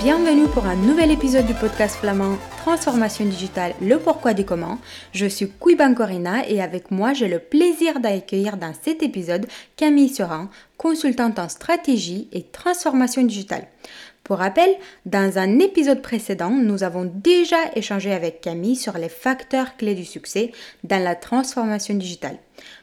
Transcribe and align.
bienvenue 0.00 0.48
pour 0.48 0.66
un 0.66 0.74
nouvel 0.74 1.10
épisode 1.10 1.46
du 1.46 1.54
podcast 1.54 1.96
flamand 1.96 2.38
Transformation 2.58 3.24
digitale, 3.24 3.74
le 3.80 3.98
pourquoi 3.98 4.32
du 4.32 4.44
comment. 4.44 4.78
Je 5.12 5.26
suis 5.26 5.50
Kouiban 5.50 5.94
Corina 5.94 6.48
et 6.48 6.62
avec 6.62 6.90
moi 6.90 7.12
j'ai 7.12 7.28
le 7.28 7.38
plaisir 7.38 8.00
d'accueillir 8.00 8.56
dans 8.56 8.72
cet 8.80 9.02
épisode 9.02 9.46
Camille 9.76 10.08
Sorin, 10.08 10.50
consultante 10.78 11.38
en 11.38 11.48
stratégie 11.48 12.28
et 12.32 12.42
transformation 12.42 13.22
digitale. 13.22 13.66
Pour 14.24 14.38
rappel, 14.38 14.70
dans 15.04 15.38
un 15.38 15.58
épisode 15.58 16.00
précédent, 16.00 16.50
nous 16.50 16.84
avons 16.84 17.10
déjà 17.12 17.58
échangé 17.74 18.12
avec 18.12 18.40
Camille 18.40 18.76
sur 18.76 18.96
les 18.96 19.08
facteurs 19.08 19.76
clés 19.76 19.94
du 19.94 20.04
succès 20.04 20.52
dans 20.84 21.02
la 21.02 21.16
transformation 21.16 21.94
digitale. 21.94 22.38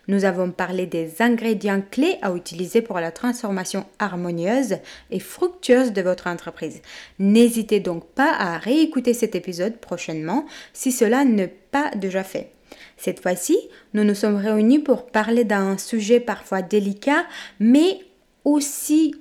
Nous 0.09 0.25
avons 0.25 0.49
parlé 0.49 0.87
des 0.87 1.21
ingrédients 1.21 1.83
clés 1.91 2.17
à 2.23 2.33
utiliser 2.33 2.81
pour 2.81 2.99
la 2.99 3.11
transformation 3.11 3.85
harmonieuse 3.99 4.77
et 5.11 5.19
fructueuse 5.19 5.93
de 5.93 6.01
votre 6.01 6.25
entreprise. 6.25 6.81
N'hésitez 7.19 7.79
donc 7.79 8.07
pas 8.07 8.33
à 8.33 8.57
réécouter 8.57 9.13
cet 9.13 9.35
épisode 9.35 9.77
prochainement 9.77 10.47
si 10.73 10.91
cela 10.91 11.25
n'est 11.25 11.47
pas 11.47 11.91
déjà 11.91 12.23
fait. 12.23 12.49
Cette 12.97 13.19
fois-ci, 13.19 13.55
nous 13.93 14.03
nous 14.03 14.15
sommes 14.15 14.37
réunis 14.37 14.79
pour 14.79 15.05
parler 15.05 15.43
d'un 15.43 15.77
sujet 15.77 16.19
parfois 16.19 16.63
délicat, 16.63 17.25
mais 17.59 17.99
aussi 18.45 19.13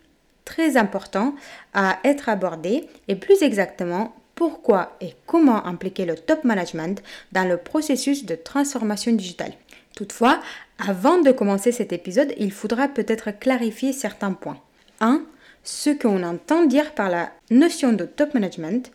très 0.46 0.78
important 0.78 1.34
à 1.74 1.98
être 2.02 2.30
abordé 2.30 2.86
et 3.08 3.14
plus 3.14 3.42
exactement 3.42 4.16
pourquoi 4.34 4.96
et 5.02 5.12
comment 5.26 5.66
impliquer 5.66 6.06
le 6.06 6.14
top 6.14 6.44
management 6.44 7.02
dans 7.32 7.46
le 7.46 7.58
processus 7.58 8.24
de 8.24 8.36
transformation 8.36 9.12
digitale. 9.12 9.52
Toutefois, 9.98 10.40
avant 10.78 11.20
de 11.20 11.32
commencer 11.32 11.72
cet 11.72 11.92
épisode, 11.92 12.32
il 12.38 12.52
faudra 12.52 12.86
peut-être 12.86 13.32
clarifier 13.32 13.92
certains 13.92 14.32
points. 14.32 14.60
1. 15.00 15.24
Ce 15.64 15.90
qu'on 15.90 16.22
entend 16.22 16.66
dire 16.66 16.94
par 16.94 17.10
la 17.10 17.32
notion 17.50 17.92
de 17.92 18.04
top 18.04 18.32
management. 18.32 18.92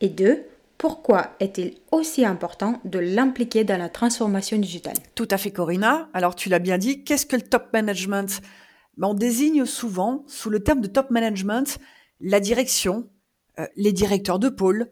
Et 0.00 0.08
2. 0.08 0.42
Pourquoi 0.78 1.36
est-il 1.38 1.74
aussi 1.90 2.24
important 2.24 2.80
de 2.86 2.98
l'impliquer 2.98 3.64
dans 3.64 3.76
la 3.76 3.90
transformation 3.90 4.56
digitale? 4.56 4.96
Tout 5.14 5.28
à 5.30 5.36
fait, 5.36 5.50
Corinna. 5.50 6.08
Alors, 6.14 6.34
tu 6.34 6.48
l'as 6.48 6.60
bien 6.60 6.78
dit, 6.78 7.04
qu'est-ce 7.04 7.26
que 7.26 7.36
le 7.36 7.42
top 7.42 7.70
management? 7.74 8.40
Ben, 8.96 9.08
On 9.08 9.14
désigne 9.14 9.66
souvent, 9.66 10.24
sous 10.28 10.48
le 10.48 10.60
terme 10.60 10.80
de 10.80 10.86
top 10.86 11.10
management, 11.10 11.78
la 12.22 12.40
direction, 12.40 13.06
euh, 13.58 13.66
les 13.76 13.92
directeurs 13.92 14.38
de 14.38 14.48
pôle 14.48 14.86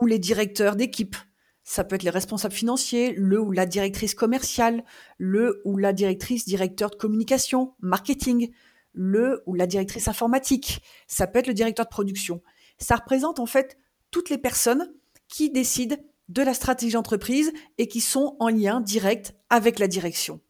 ou 0.00 0.06
les 0.06 0.18
directeurs 0.18 0.74
d'équipe 0.74 1.16
ça 1.64 1.84
peut 1.84 1.94
être 1.94 2.02
les 2.02 2.10
responsables 2.10 2.54
financiers, 2.54 3.14
le 3.16 3.40
ou 3.40 3.52
la 3.52 3.66
directrice 3.66 4.14
commerciale, 4.14 4.84
le 5.18 5.62
ou 5.64 5.76
la 5.76 5.92
directrice 5.92 6.44
directeur 6.44 6.90
de 6.90 6.96
communication, 6.96 7.74
marketing, 7.80 8.50
le 8.92 9.42
ou 9.46 9.54
la 9.54 9.66
directrice 9.66 10.08
informatique. 10.08 10.82
Ça 11.06 11.26
peut 11.26 11.38
être 11.38 11.46
le 11.46 11.54
directeur 11.54 11.86
de 11.86 11.90
production. 11.90 12.42
Ça 12.78 12.96
représente 12.96 13.38
en 13.38 13.46
fait 13.46 13.78
toutes 14.10 14.28
les 14.28 14.38
personnes 14.38 14.92
qui 15.28 15.50
décident 15.50 15.96
de 16.28 16.42
la 16.42 16.54
stratégie 16.54 16.92
d'entreprise 16.92 17.52
et 17.78 17.88
qui 17.88 18.00
sont 18.00 18.36
en 18.40 18.48
lien 18.48 18.80
direct 18.80 19.34
avec 19.50 19.78
la 19.78 19.86
direction. 19.86 20.40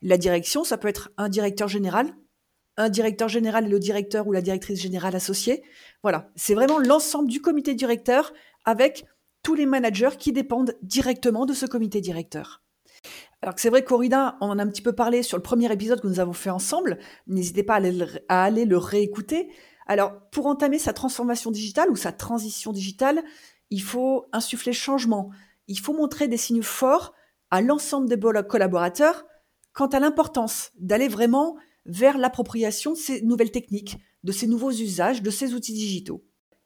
La 0.00 0.16
direction, 0.16 0.64
ça 0.64 0.78
peut 0.78 0.88
être 0.88 1.10
un 1.16 1.28
directeur 1.28 1.68
général, 1.68 2.14
un 2.76 2.88
directeur 2.88 3.28
général 3.28 3.66
et 3.66 3.68
le 3.68 3.78
directeur 3.78 4.26
ou 4.26 4.32
la 4.32 4.42
directrice 4.42 4.80
générale 4.80 5.14
associée. 5.14 5.62
Voilà, 6.02 6.30
c'est 6.34 6.54
vraiment 6.54 6.78
l'ensemble 6.78 7.28
du 7.28 7.40
comité 7.40 7.74
directeur 7.74 8.32
avec 8.64 9.04
tous 9.42 9.54
les 9.54 9.66
managers 9.66 10.16
qui 10.18 10.32
dépendent 10.32 10.76
directement 10.82 11.46
de 11.46 11.54
ce 11.54 11.66
comité 11.66 12.00
directeur. 12.00 12.62
Alors 13.42 13.54
que 13.54 13.60
c'est 13.60 13.70
vrai, 13.70 13.84
Corrida, 13.84 14.36
on 14.40 14.46
en 14.46 14.58
a 14.58 14.62
un 14.62 14.68
petit 14.68 14.82
peu 14.82 14.92
parlé 14.92 15.22
sur 15.22 15.36
le 15.36 15.42
premier 15.42 15.70
épisode 15.72 16.00
que 16.00 16.06
nous 16.06 16.20
avons 16.20 16.32
fait 16.32 16.50
ensemble. 16.50 16.98
N'hésitez 17.26 17.64
pas 17.64 17.74
à 18.28 18.44
aller, 18.44 18.64
le 18.64 18.76
réécouter. 18.76 19.50
Alors, 19.86 20.12
pour 20.30 20.46
entamer 20.46 20.78
sa 20.78 20.92
transformation 20.92 21.50
digitale 21.50 21.90
ou 21.90 21.96
sa 21.96 22.12
transition 22.12 22.72
digitale, 22.72 23.22
il 23.70 23.82
faut 23.82 24.26
insuffler 24.32 24.72
changement. 24.72 25.30
Il 25.66 25.78
faut 25.78 25.92
montrer 25.92 26.28
des 26.28 26.36
signes 26.36 26.62
forts 26.62 27.14
à 27.50 27.60
l'ensemble 27.62 28.08
des 28.08 28.18
collaborateurs 28.48 29.26
quant 29.72 29.86
à 29.86 29.98
l'importance 29.98 30.70
d'aller 30.78 31.08
vraiment 31.08 31.56
vers 31.84 32.18
l'appropriation 32.18 32.92
de 32.92 32.98
ces 32.98 33.22
nouvelles 33.22 33.50
techniques, 33.50 33.98
de 34.22 34.30
ces 34.30 34.46
nouveaux 34.46 34.70
usages, 34.70 35.22
de 35.22 35.30
ces 35.30 35.54
outils 35.54 35.72
digitaux. 35.72 36.24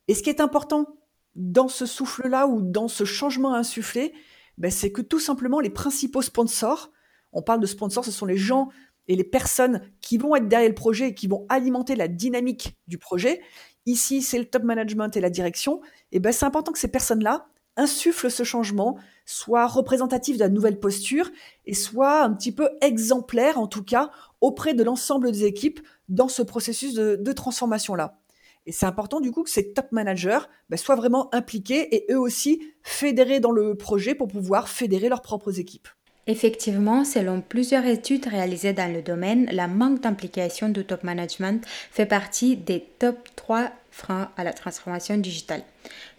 Et 0.09 0.15
ce 0.15 0.23
qui 0.23 0.29
est 0.29 0.41
important 0.41 0.87
dans 1.37 1.69
ce 1.69 1.87
souffle-là 1.87 2.47
ou 2.47 2.63
dans 2.63 2.89
ce 2.89 3.05
changement 3.05 3.55
insufflé, 3.55 4.13
ben, 4.59 4.71
c'est 4.71 4.91
que 4.91 5.03
tout 5.03 5.21
simplement 5.21 5.61
les 5.61 5.71
principaux 5.71 6.23
sponsors, 6.23 6.91
on 7.33 7.43
parle 7.43 7.61
de 7.61 7.67
sponsors, 7.67 8.05
ce 8.05 8.11
sont 8.11 8.27
les 8.27 8.39
gens 8.39 8.71
et 9.07 9.15
les 9.15 9.25
personnes 9.25 9.83
qui 10.01 10.19
vont 10.19 10.35
être 10.35 10.49
derrière 10.49 10.69
le 10.69 10.75
projet 10.75 11.09
et 11.09 11.15
qui 11.15 11.29
vont 11.29 11.47
alimenter 11.49 11.95
la 11.95 12.09
dynamique 12.09 12.77
du 12.89 12.99
projet. 12.99 13.41
Ici, 13.85 14.23
c'est 14.23 14.39
le 14.39 14.47
top 14.47 14.65
management 14.65 15.15
et 15.17 15.21
la 15.21 15.31
direction. 15.31 15.81
Et 16.11 16.19
ben, 16.19 16.33
c'est 16.33 16.47
important 16.47 16.73
que 16.73 16.79
ces 16.79 16.91
personnes-là 16.91 17.47
insufflent 17.77 18.31
ce 18.31 18.43
changement, 18.43 18.97
soient 19.27 19.67
représentatifs 19.67 20.37
de 20.37 20.43
la 20.43 20.49
nouvelle 20.49 20.81
posture 20.81 21.31
et 21.67 21.75
soient 21.75 22.23
un 22.23 22.33
petit 22.33 22.53
peu 22.53 22.71
exemplaires, 22.81 23.59
en 23.59 23.67
tout 23.67 23.85
cas, 23.85 24.11
auprès 24.41 24.73
de 24.73 24.83
l'ensemble 24.83 25.31
des 25.31 25.45
équipes 25.45 25.81
dans 26.09 26.29
ce 26.29 26.41
processus 26.41 26.95
de 26.95 27.33
transformation-là. 27.33 28.19
Et 28.67 28.73
c'est 28.73 28.87
important 28.87 29.21
du 29.21 29.31
coup 29.31 29.45
que 29.45 29.51
ces 29.51 29.73
top 29.73 29.93
managers 29.93 30.41
bah, 30.69 30.77
soient 30.77 30.97
vraiment 30.97 31.33
impliqués 31.35 31.95
et 31.95 32.13
eux 32.13 32.19
aussi 32.19 32.61
fédérés 32.83 33.41
dans 33.41 33.53
le 33.53 33.77
projet 33.77 34.15
pour 34.15 34.29
pouvoir 34.29 34.69
fédérer 34.69 35.09
leurs 35.09 35.23
propres 35.23 35.61
équipes. 35.61 35.89
Effectivement, 36.29 37.05
selon 37.05 37.41
plusieurs 37.41 37.85
études 37.85 38.27
réalisées 38.27 38.73
dans 38.73 38.93
le 38.93 39.01
domaine, 39.01 39.49
la 39.53 39.69
manque 39.69 40.01
d'implication 40.01 40.69
du 40.69 40.85
top 40.85 41.05
management 41.05 41.65
fait 41.93 42.07
partie 42.07 42.57
des 42.57 42.81
top 42.99 43.17
3 43.37 43.71
freins 43.93 44.33
à 44.37 44.43
la 44.43 44.53
transformation 44.53 45.17
digitale. 45.19 45.63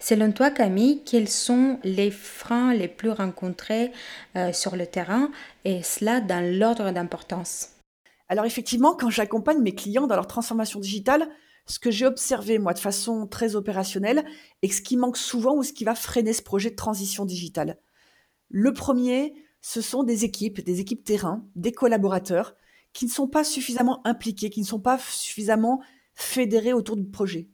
Selon 0.00 0.32
toi, 0.32 0.50
Camille, 0.50 1.02
quels 1.04 1.28
sont 1.28 1.78
les 1.84 2.10
freins 2.10 2.72
les 2.72 2.88
plus 2.88 3.10
rencontrés 3.10 3.92
euh, 4.36 4.54
sur 4.54 4.76
le 4.76 4.86
terrain 4.86 5.30
et 5.66 5.82
cela 5.82 6.20
dans 6.20 6.42
l'ordre 6.58 6.90
d'importance? 6.90 7.72
Alors 8.30 8.46
effectivement, 8.46 8.94
quand 8.94 9.10
j'accompagne 9.10 9.60
mes 9.60 9.74
clients 9.74 10.06
dans 10.06 10.16
leur 10.16 10.26
transformation 10.26 10.80
digitale, 10.80 11.28
ce 11.68 11.78
que 11.78 11.90
j'ai 11.90 12.06
observé, 12.06 12.58
moi, 12.58 12.72
de 12.72 12.78
façon 12.78 13.26
très 13.26 13.54
opérationnelle, 13.54 14.24
et 14.62 14.70
ce 14.70 14.82
qui 14.82 14.96
manque 14.96 15.16
souvent 15.16 15.56
ou 15.56 15.62
ce 15.62 15.72
qui 15.72 15.84
va 15.84 15.94
freiner 15.94 16.32
ce 16.32 16.42
projet 16.42 16.70
de 16.70 16.76
transition 16.76 17.24
digitale. 17.24 17.78
Le 18.48 18.72
premier, 18.72 19.34
ce 19.60 19.80
sont 19.80 20.02
des 20.02 20.24
équipes, 20.24 20.64
des 20.64 20.80
équipes 20.80 21.04
terrain, 21.04 21.46
des 21.54 21.72
collaborateurs 21.72 22.54
qui 22.92 23.04
ne 23.04 23.10
sont 23.10 23.28
pas 23.28 23.44
suffisamment 23.44 24.00
impliqués, 24.06 24.50
qui 24.50 24.60
ne 24.60 24.66
sont 24.66 24.80
pas 24.80 24.98
suffisamment 24.98 25.82
fédérés 26.14 26.72
autour 26.72 26.96
du 26.96 27.04
projet. 27.04 27.50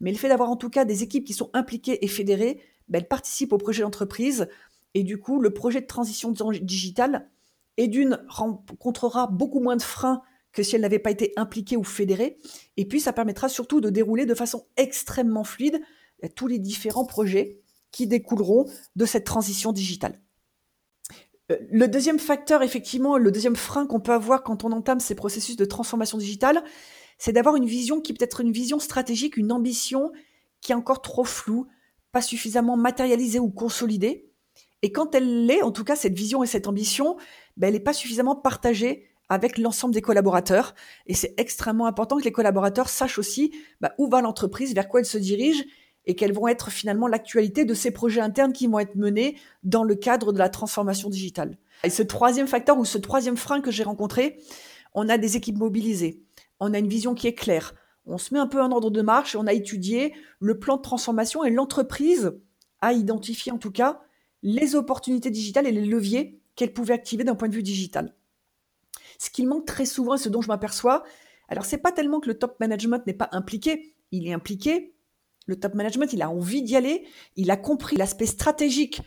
Mais 0.00 0.12
le 0.12 0.18
fait 0.18 0.28
d'avoir 0.28 0.50
en 0.50 0.56
tout 0.56 0.70
cas 0.70 0.84
des 0.84 1.02
équipes 1.02 1.24
qui 1.24 1.32
sont 1.32 1.50
impliquées 1.54 2.04
et 2.04 2.08
fédérées, 2.08 2.60
ben, 2.88 2.98
elles 2.98 3.08
participent 3.08 3.52
au 3.52 3.58
projet 3.58 3.82
d'entreprise 3.82 4.48
et 4.94 5.02
du 5.02 5.18
coup, 5.18 5.40
le 5.40 5.52
projet 5.52 5.80
de 5.80 5.86
transition 5.86 6.32
digitale, 6.32 7.30
et 7.76 7.86
d'une, 7.86 8.18
rencontrera 8.28 9.28
beaucoup 9.28 9.60
moins 9.60 9.76
de 9.76 9.82
freins 9.82 10.22
que 10.52 10.62
si 10.62 10.74
elle 10.74 10.82
n'avait 10.82 10.98
pas 10.98 11.10
été 11.10 11.32
impliquée 11.36 11.76
ou 11.76 11.84
fédérée. 11.84 12.38
Et 12.76 12.86
puis, 12.86 13.00
ça 13.00 13.12
permettra 13.12 13.48
surtout 13.48 13.80
de 13.80 13.90
dérouler 13.90 14.26
de 14.26 14.34
façon 14.34 14.66
extrêmement 14.76 15.44
fluide 15.44 15.80
tous 16.34 16.46
les 16.46 16.58
différents 16.58 17.04
projets 17.04 17.60
qui 17.90 18.06
découleront 18.06 18.66
de 18.96 19.04
cette 19.04 19.24
transition 19.24 19.72
digitale. 19.72 20.20
Euh, 21.50 21.56
le 21.70 21.88
deuxième 21.88 22.18
facteur, 22.18 22.62
effectivement, 22.62 23.16
le 23.16 23.30
deuxième 23.30 23.56
frein 23.56 23.86
qu'on 23.86 24.00
peut 24.00 24.12
avoir 24.12 24.42
quand 24.42 24.64
on 24.64 24.72
entame 24.72 25.00
ces 25.00 25.14
processus 25.14 25.56
de 25.56 25.64
transformation 25.64 26.18
digitale, 26.18 26.62
c'est 27.18 27.32
d'avoir 27.32 27.56
une 27.56 27.66
vision 27.66 28.00
qui 28.00 28.14
peut 28.14 28.24
être 28.24 28.40
une 28.40 28.52
vision 28.52 28.78
stratégique, 28.78 29.36
une 29.36 29.52
ambition 29.52 30.12
qui 30.60 30.72
est 30.72 30.76
encore 30.76 31.02
trop 31.02 31.24
floue, 31.24 31.66
pas 32.12 32.22
suffisamment 32.22 32.76
matérialisée 32.76 33.38
ou 33.38 33.50
consolidée. 33.50 34.30
Et 34.82 34.92
quand 34.92 35.14
elle 35.14 35.46
l'est, 35.46 35.62
en 35.62 35.72
tout 35.72 35.84
cas, 35.84 35.96
cette 35.96 36.16
vision 36.16 36.44
et 36.44 36.46
cette 36.46 36.68
ambition, 36.68 37.16
ben, 37.56 37.68
elle 37.68 37.74
n'est 37.74 37.80
pas 37.80 37.92
suffisamment 37.92 38.36
partagée 38.36 39.07
avec 39.28 39.58
l'ensemble 39.58 39.94
des 39.94 40.02
collaborateurs. 40.02 40.74
Et 41.06 41.14
c'est 41.14 41.34
extrêmement 41.38 41.86
important 41.86 42.16
que 42.16 42.24
les 42.24 42.32
collaborateurs 42.32 42.88
sachent 42.88 43.18
aussi 43.18 43.52
bah, 43.80 43.94
où 43.98 44.08
va 44.08 44.20
l'entreprise, 44.20 44.74
vers 44.74 44.88
quoi 44.88 45.00
elle 45.00 45.06
se 45.06 45.18
dirige, 45.18 45.64
et 46.06 46.14
quelles 46.14 46.32
vont 46.32 46.48
être 46.48 46.70
finalement 46.70 47.06
l'actualité 47.06 47.64
de 47.64 47.74
ces 47.74 47.90
projets 47.90 48.22
internes 48.22 48.52
qui 48.52 48.66
vont 48.66 48.78
être 48.78 48.96
menés 48.96 49.36
dans 49.62 49.84
le 49.84 49.94
cadre 49.94 50.32
de 50.32 50.38
la 50.38 50.48
transformation 50.48 51.10
digitale. 51.10 51.58
Et 51.84 51.90
ce 51.90 52.02
troisième 52.02 52.46
facteur 52.46 52.78
ou 52.78 52.84
ce 52.84 52.98
troisième 52.98 53.36
frein 53.36 53.60
que 53.60 53.70
j'ai 53.70 53.84
rencontré, 53.84 54.38
on 54.94 55.08
a 55.08 55.18
des 55.18 55.36
équipes 55.36 55.58
mobilisées, 55.58 56.22
on 56.60 56.72
a 56.72 56.78
une 56.78 56.88
vision 56.88 57.14
qui 57.14 57.26
est 57.26 57.34
claire, 57.34 57.74
on 58.06 58.16
se 58.16 58.32
met 58.32 58.40
un 58.40 58.46
peu 58.46 58.60
en 58.62 58.72
ordre 58.72 58.90
de 58.90 59.02
marche, 59.02 59.36
on 59.36 59.46
a 59.46 59.52
étudié 59.52 60.14
le 60.40 60.58
plan 60.58 60.78
de 60.78 60.82
transformation 60.82 61.44
et 61.44 61.50
l'entreprise 61.50 62.32
a 62.80 62.94
identifié 62.94 63.52
en 63.52 63.58
tout 63.58 63.70
cas 63.70 64.00
les 64.42 64.76
opportunités 64.76 65.30
digitales 65.30 65.66
et 65.66 65.72
les 65.72 65.84
leviers 65.84 66.40
qu'elle 66.56 66.72
pouvait 66.72 66.94
activer 66.94 67.22
d'un 67.22 67.34
point 67.34 67.48
de 67.48 67.54
vue 67.54 67.62
digital. 67.62 68.14
Ce 69.18 69.30
qu'il 69.30 69.48
manque 69.48 69.66
très 69.66 69.86
souvent 69.86 70.16
ce 70.16 70.28
dont 70.28 70.42
je 70.42 70.48
m'aperçois, 70.48 71.04
alors 71.48 71.64
c'est 71.64 71.78
pas 71.78 71.92
tellement 71.92 72.20
que 72.20 72.28
le 72.28 72.38
top 72.38 72.58
management 72.60 73.06
n'est 73.06 73.14
pas 73.14 73.28
impliqué, 73.32 73.94
il 74.12 74.26
est 74.26 74.32
impliqué. 74.32 74.94
Le 75.46 75.56
top 75.58 75.74
management, 75.74 76.12
il 76.12 76.22
a 76.22 76.30
envie 76.30 76.62
d'y 76.62 76.76
aller, 76.76 77.06
il 77.36 77.50
a 77.50 77.56
compris 77.56 77.96
l'aspect 77.96 78.26
stratégique 78.26 79.00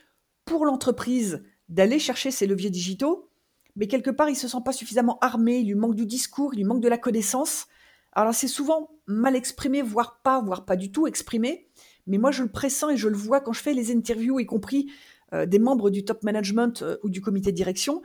pour 0.46 0.66
l'entreprise 0.66 1.44
d'aller 1.70 2.00
chercher 2.00 2.32
ses 2.32 2.48
leviers 2.48 2.72
digitaux, 2.72 3.30
mais 3.76 3.88
quelque 3.88 4.10
part, 4.10 4.30
il 4.30 4.36
se 4.36 4.48
sent 4.48 4.58
pas 4.66 4.74
suffisamment 4.74 5.18
armé, 5.20 5.60
il 5.60 5.68
lui 5.68 5.76
manque 5.76 5.96
du 5.96 6.06
discours, 6.06 6.54
il 6.54 6.58
lui 6.58 6.64
manque 6.64 6.82
de 6.82 6.90
la 6.90 6.98
connaissance. 6.98 7.68
Alors 8.14 8.34
c'est 8.34 8.48
souvent 8.48 8.90
mal 9.08 9.36
exprimé, 9.36 9.82
voire 9.82 10.20
pas, 10.24 10.42
voire 10.42 10.66
pas 10.66 10.76
du 10.76 10.92
tout 10.92 11.08
exprimé, 11.08 11.70
mais 12.08 12.18
moi 12.18 12.32
je 12.32 12.44
le 12.44 12.50
pressens 12.50 12.90
et 12.90 12.98
je 12.98 13.08
le 13.08 13.16
vois 13.16 13.40
quand 13.40 13.54
je 13.54 13.62
fais 13.62 13.74
les 13.74 13.92
interviews, 13.92 14.40
y 14.40 14.46
compris 14.46 14.92
euh, 15.34 15.46
des 15.46 15.60
membres 15.60 15.90
du 15.90 16.04
top 16.04 16.24
management 16.24 16.82
euh, 16.82 16.98
ou 17.04 17.10
du 17.10 17.22
comité 17.22 17.52
de 17.52 17.56
direction, 17.56 18.02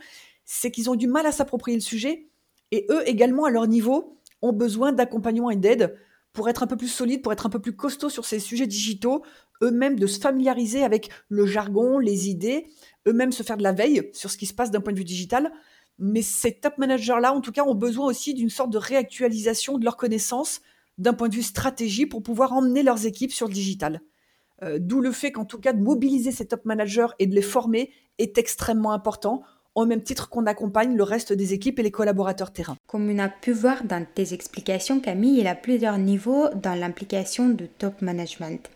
c'est 0.47 0.71
qu'ils 0.71 0.89
ont 0.89 0.95
du 0.95 1.09
mal 1.09 1.27
à 1.27 1.33
s'approprier 1.33 1.77
le 1.77 1.83
sujet 1.83 2.29
et 2.71 2.87
eux 2.91 3.07
également 3.07 3.45
à 3.45 3.51
leur 3.51 3.67
niveau 3.67 4.19
ont 4.41 4.53
besoin 4.53 4.93
d'accompagnement 4.93 5.51
et 5.51 5.57
d'aide 5.57 5.99
pour 6.33 6.49
être 6.49 6.63
un 6.63 6.67
peu 6.67 6.77
plus 6.77 6.89
solides, 6.89 7.23
pour 7.23 7.33
être 7.33 7.47
un 7.47 7.51
peu 7.51 7.61
plus 7.61 7.75
costauds 7.75 8.11
sur 8.11 8.25
ces 8.25 8.39
sujets 8.39 8.67
digitaux, 8.67 9.23
eux-mêmes 9.63 9.99
de 9.99 10.07
se 10.07 10.21
familiariser 10.21 10.85
avec 10.85 11.11
le 11.29 11.47
jargon, 11.47 11.99
les 11.99 12.29
idées, 12.29 12.67
eux-mêmes 13.09 13.33
se 13.33 13.43
faire 13.43 13.57
de 13.57 13.63
la 13.63 13.73
veille 13.73 14.11
sur 14.13 14.31
ce 14.31 14.37
qui 14.37 14.47
se 14.47 14.55
passe 14.55 14.71
d'un 14.71 14.81
point 14.81 14.93
de 14.93 14.99
vue 14.99 15.05
digital. 15.05 15.51
Mais 15.99 16.21
ces 16.21 16.53
top 16.53 16.77
managers-là, 16.77 17.33
en 17.33 17.41
tout 17.41 17.53
cas, 17.53 17.65
ont 17.65 17.75
besoin 17.75 18.07
aussi 18.07 18.35
d'une 18.35 18.51
sorte 18.51 18.71
de 18.71 18.77
réactualisation 18.77 19.79
de 19.79 19.85
leurs 19.85 19.97
connaissances 19.97 20.61
d'un 20.99 21.15
point 21.15 21.29
de 21.29 21.35
vue 21.35 21.43
stratégie 21.43 22.05
pour 22.05 22.23
pouvoir 22.23 22.53
emmener 22.53 22.83
leurs 22.83 23.07
équipes 23.07 23.33
sur 23.33 23.49
le 23.49 23.55
digital. 23.55 24.03
Euh, 24.63 24.79
d'où 24.81 25.01
le 25.01 25.13
fait 25.13 25.33
qu'en 25.33 25.45
tout 25.45 25.59
cas 25.59 25.73
de 25.73 25.83
mobiliser 25.83 26.33
ces 26.33 26.47
top 26.47 26.65
managers 26.65 27.09
et 27.19 27.27
de 27.27 27.35
les 27.35 27.43
former 27.43 27.93
est 28.19 28.39
extrêmement 28.39 28.93
important 28.93 29.43
au 29.77 29.85
même 29.85 30.03
titre 30.03 30.29
qu'on 30.29 30.47
accompagne 30.47 30.97
le 30.97 31.03
reste 31.03 31.33
des 31.33 31.53
équipes 31.53 31.79
et 31.79 31.83
les 31.83 31.91
collaborateurs 31.91 32.51
terrain. 32.51 32.77
Comme 32.87 33.09
on 33.09 33.19
a 33.19 33.29
pu 33.29 33.53
voir 33.53 33.85
dans 33.85 34.05
tes 34.05 34.33
explications, 34.33 35.01
Camille, 35.01 35.39
il 35.39 35.45
y 35.45 35.49
a 35.49 35.55
plusieurs 35.55 35.99
niveaux 35.99 36.49
dans 36.55 36.75
l'implication 36.75 37.51
de 37.51 37.67
top 37.67 38.01
management. 38.01 38.71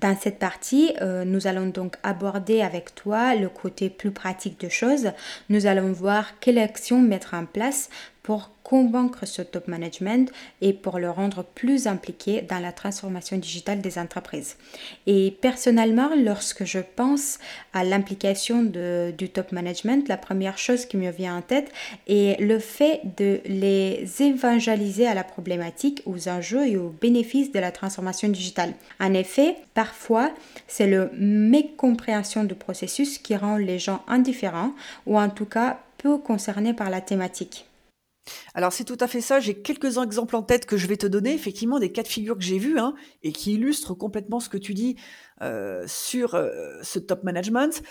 Dans 0.00 0.16
cette 0.16 0.38
partie, 0.38 0.92
euh, 1.02 1.24
nous 1.24 1.48
allons 1.48 1.66
donc 1.66 1.96
aborder 2.04 2.62
avec 2.62 2.94
toi 2.94 3.34
le 3.34 3.48
côté 3.48 3.90
plus 3.90 4.12
pratique 4.12 4.60
de 4.60 4.68
choses. 4.68 5.10
Nous 5.48 5.66
allons 5.66 5.90
voir 5.90 6.38
quelle 6.38 6.58
action 6.58 7.02
mettre 7.02 7.34
en 7.34 7.44
place 7.44 7.90
pour 8.28 8.50
convaincre 8.62 9.26
ce 9.26 9.40
top 9.40 9.68
management 9.68 10.30
et 10.60 10.74
pour 10.74 10.98
le 10.98 11.08
rendre 11.08 11.42
plus 11.42 11.86
impliqué 11.86 12.42
dans 12.42 12.58
la 12.58 12.72
transformation 12.72 13.38
digitale 13.38 13.80
des 13.80 13.98
entreprises. 13.98 14.58
Et 15.06 15.34
personnellement, 15.40 16.10
lorsque 16.14 16.66
je 16.66 16.80
pense 16.94 17.38
à 17.72 17.84
l'implication 17.84 18.62
du 18.64 19.30
top 19.30 19.50
management, 19.50 20.06
la 20.08 20.18
première 20.18 20.58
chose 20.58 20.84
qui 20.84 20.98
me 20.98 21.10
vient 21.10 21.38
en 21.38 21.40
tête 21.40 21.72
est 22.06 22.38
le 22.38 22.58
fait 22.58 23.00
de 23.16 23.40
les 23.46 24.04
évangéliser 24.20 25.06
à 25.06 25.14
la 25.14 25.24
problématique, 25.24 26.02
aux 26.04 26.28
enjeux 26.28 26.66
et 26.66 26.76
aux 26.76 26.90
bénéfices 26.90 27.50
de 27.50 27.60
la 27.60 27.72
transformation 27.72 28.28
digitale. 28.28 28.74
En 29.00 29.14
effet, 29.14 29.56
parfois, 29.72 30.32
c'est 30.66 30.86
le 30.86 31.10
mécompréhension 31.16 32.44
du 32.44 32.54
processus 32.54 33.16
qui 33.16 33.34
rend 33.36 33.56
les 33.56 33.78
gens 33.78 34.02
indifférents 34.06 34.74
ou 35.06 35.18
en 35.18 35.30
tout 35.30 35.46
cas 35.46 35.78
peu 35.96 36.18
concernés 36.18 36.74
par 36.74 36.90
la 36.90 37.00
thématique. 37.00 37.67
Alors 38.54 38.72
c'est 38.72 38.84
tout 38.84 38.96
à 39.00 39.06
fait 39.06 39.20
ça. 39.20 39.40
J'ai 39.40 39.54
quelques 39.54 39.98
exemples 39.98 40.36
en 40.36 40.42
tête 40.42 40.66
que 40.66 40.76
je 40.76 40.86
vais 40.86 40.96
te 40.96 41.06
donner, 41.06 41.34
effectivement 41.34 41.78
des 41.78 41.92
cas 41.92 42.02
de 42.02 42.08
figure 42.08 42.36
que 42.36 42.44
j'ai 42.44 42.58
vus 42.58 42.78
hein, 42.78 42.94
et 43.22 43.32
qui 43.32 43.54
illustrent 43.54 43.94
complètement 43.94 44.40
ce 44.40 44.48
que 44.48 44.58
tu 44.58 44.74
dis 44.74 44.96
euh, 45.40 45.84
sur 45.86 46.34
euh, 46.34 46.80
ce 46.82 46.98
top 46.98 47.22
management. 47.22 47.82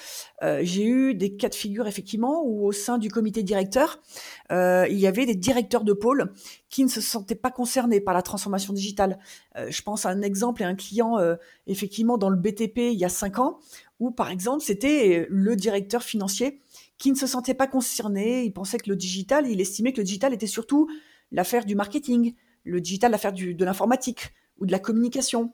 Euh, 0.44 0.60
j'ai 0.64 0.86
eu 0.86 1.14
des 1.14 1.38
cas 1.38 1.48
de 1.48 1.56
figure 1.56 1.88
effectivement 1.88 2.44
où 2.44 2.66
au 2.66 2.74
sein 2.74 2.98
du 2.98 3.10
comité 3.10 3.42
directeur, 3.42 4.02
il 4.50 4.98
y 4.98 5.08
avait 5.08 5.26
des 5.26 5.36
directeurs 5.36 5.84
de 5.84 5.94
pôle 5.94 6.34
qui 6.70 6.84
ne 6.84 6.90
se 6.90 7.00
sentaient 7.00 7.36
pas 7.36 7.52
concernés 7.52 8.02
par 8.02 8.14
la 8.14 8.22
transformation 8.22 8.74
digitale. 8.74 9.20
je 9.56 9.82
pense 9.82 10.06
à 10.06 10.10
un 10.10 10.22
exemple 10.22 10.62
et 10.62 10.66
un 10.66 10.76
client 10.76 11.18
effectivement 11.66 12.18
dans 12.18 12.30
le 12.30 12.36
BTP 12.36 12.78
il 12.78 12.98
y 12.98 13.06
a 13.06 13.10
cinq 13.10 13.40
ans 13.40 13.60
où 14.00 14.12
par 14.12 14.30
exemple 14.30 14.64
c'était 14.64 15.28
le 15.30 15.56
directeur 15.56 16.04
financier 16.04 16.62
qui 16.98 17.12
ne 17.12 17.16
se 17.16 17.28
sentait 17.28 17.54
pas 17.54 17.68
concerné. 17.68 18.44
Il 18.44 18.54
pensait 18.54 18.78
que 18.78 18.90
le 18.90 18.96
digital, 18.96 19.48
il 19.48 19.62
estimait 19.62 19.94
que 19.94 19.98
le 19.98 20.04
digital 20.04 20.34
était 20.34 20.48
surtout 20.48 20.90
l'affaire 21.32 21.66
du 21.66 21.76
marketing, 21.76 22.36
le 22.64 22.82
digital 22.82 23.12
l'affaire 23.12 23.34
de 23.34 23.66
l'informatique 23.66 24.34
ou 24.60 24.66
de 24.66 24.72
la 24.72 24.80
communication. 24.80 25.54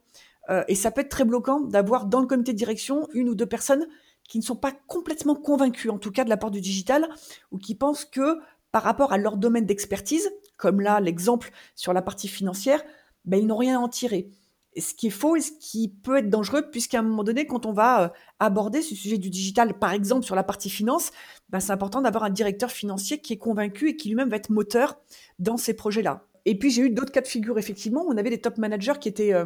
Euh, 0.49 0.63
et 0.67 0.75
ça 0.75 0.91
peut 0.91 1.01
être 1.01 1.09
très 1.09 1.25
bloquant 1.25 1.61
d'avoir 1.61 2.05
dans 2.05 2.19
le 2.19 2.27
comité 2.27 2.53
de 2.53 2.57
direction 2.57 3.07
une 3.13 3.29
ou 3.29 3.35
deux 3.35 3.45
personnes 3.45 3.87
qui 4.27 4.37
ne 4.39 4.43
sont 4.43 4.55
pas 4.55 4.71
complètement 4.87 5.35
convaincues, 5.35 5.89
en 5.89 5.99
tout 5.99 6.11
cas 6.11 6.23
de 6.23 6.29
l'apport 6.29 6.51
du 6.51 6.61
digital, 6.61 7.07
ou 7.51 7.57
qui 7.57 7.75
pensent 7.75 8.05
que 8.05 8.39
par 8.71 8.83
rapport 8.83 9.13
à 9.13 9.17
leur 9.17 9.37
domaine 9.37 9.65
d'expertise, 9.65 10.31
comme 10.57 10.81
là 10.81 10.99
l'exemple 10.99 11.51
sur 11.75 11.93
la 11.93 12.01
partie 12.01 12.27
financière, 12.27 12.83
ben, 13.25 13.37
ils 13.37 13.47
n'ont 13.47 13.57
rien 13.57 13.79
à 13.79 13.81
en 13.81 13.89
tirer 13.89 14.31
ce 14.77 14.93
qui 14.93 15.07
est 15.07 15.11
faux 15.11 15.35
et 15.35 15.41
ce 15.41 15.51
qui 15.59 15.89
peut 15.89 16.17
être 16.17 16.29
dangereux, 16.29 16.69
puisqu'à 16.71 16.99
un 16.99 17.01
moment 17.01 17.23
donné, 17.23 17.45
quand 17.45 17.65
on 17.65 17.73
va 17.73 18.03
euh, 18.03 18.09
aborder 18.39 18.81
ce 18.81 18.95
sujet 18.95 19.17
du 19.17 19.29
digital, 19.29 19.77
par 19.79 19.91
exemple 19.91 20.25
sur 20.25 20.35
la 20.35 20.43
partie 20.43 20.69
finance, 20.69 21.11
ben 21.49 21.59
c'est 21.59 21.71
important 21.71 22.01
d'avoir 22.01 22.23
un 22.23 22.29
directeur 22.29 22.71
financier 22.71 23.19
qui 23.19 23.33
est 23.33 23.37
convaincu 23.37 23.89
et 23.89 23.95
qui 23.95 24.09
lui-même 24.09 24.29
va 24.29 24.37
être 24.37 24.49
moteur 24.49 24.97
dans 25.39 25.57
ces 25.57 25.73
projets-là. 25.73 26.25
Et 26.45 26.57
puis 26.57 26.71
j'ai 26.71 26.83
eu 26.83 26.89
d'autres 26.89 27.11
cas 27.11 27.21
de 27.21 27.27
figure, 27.27 27.57
effectivement, 27.57 28.05
on 28.07 28.17
avait 28.17 28.29
des 28.29 28.41
top 28.41 28.57
managers 28.57 28.99
qui 28.99 29.09
étaient, 29.09 29.33
euh, 29.33 29.45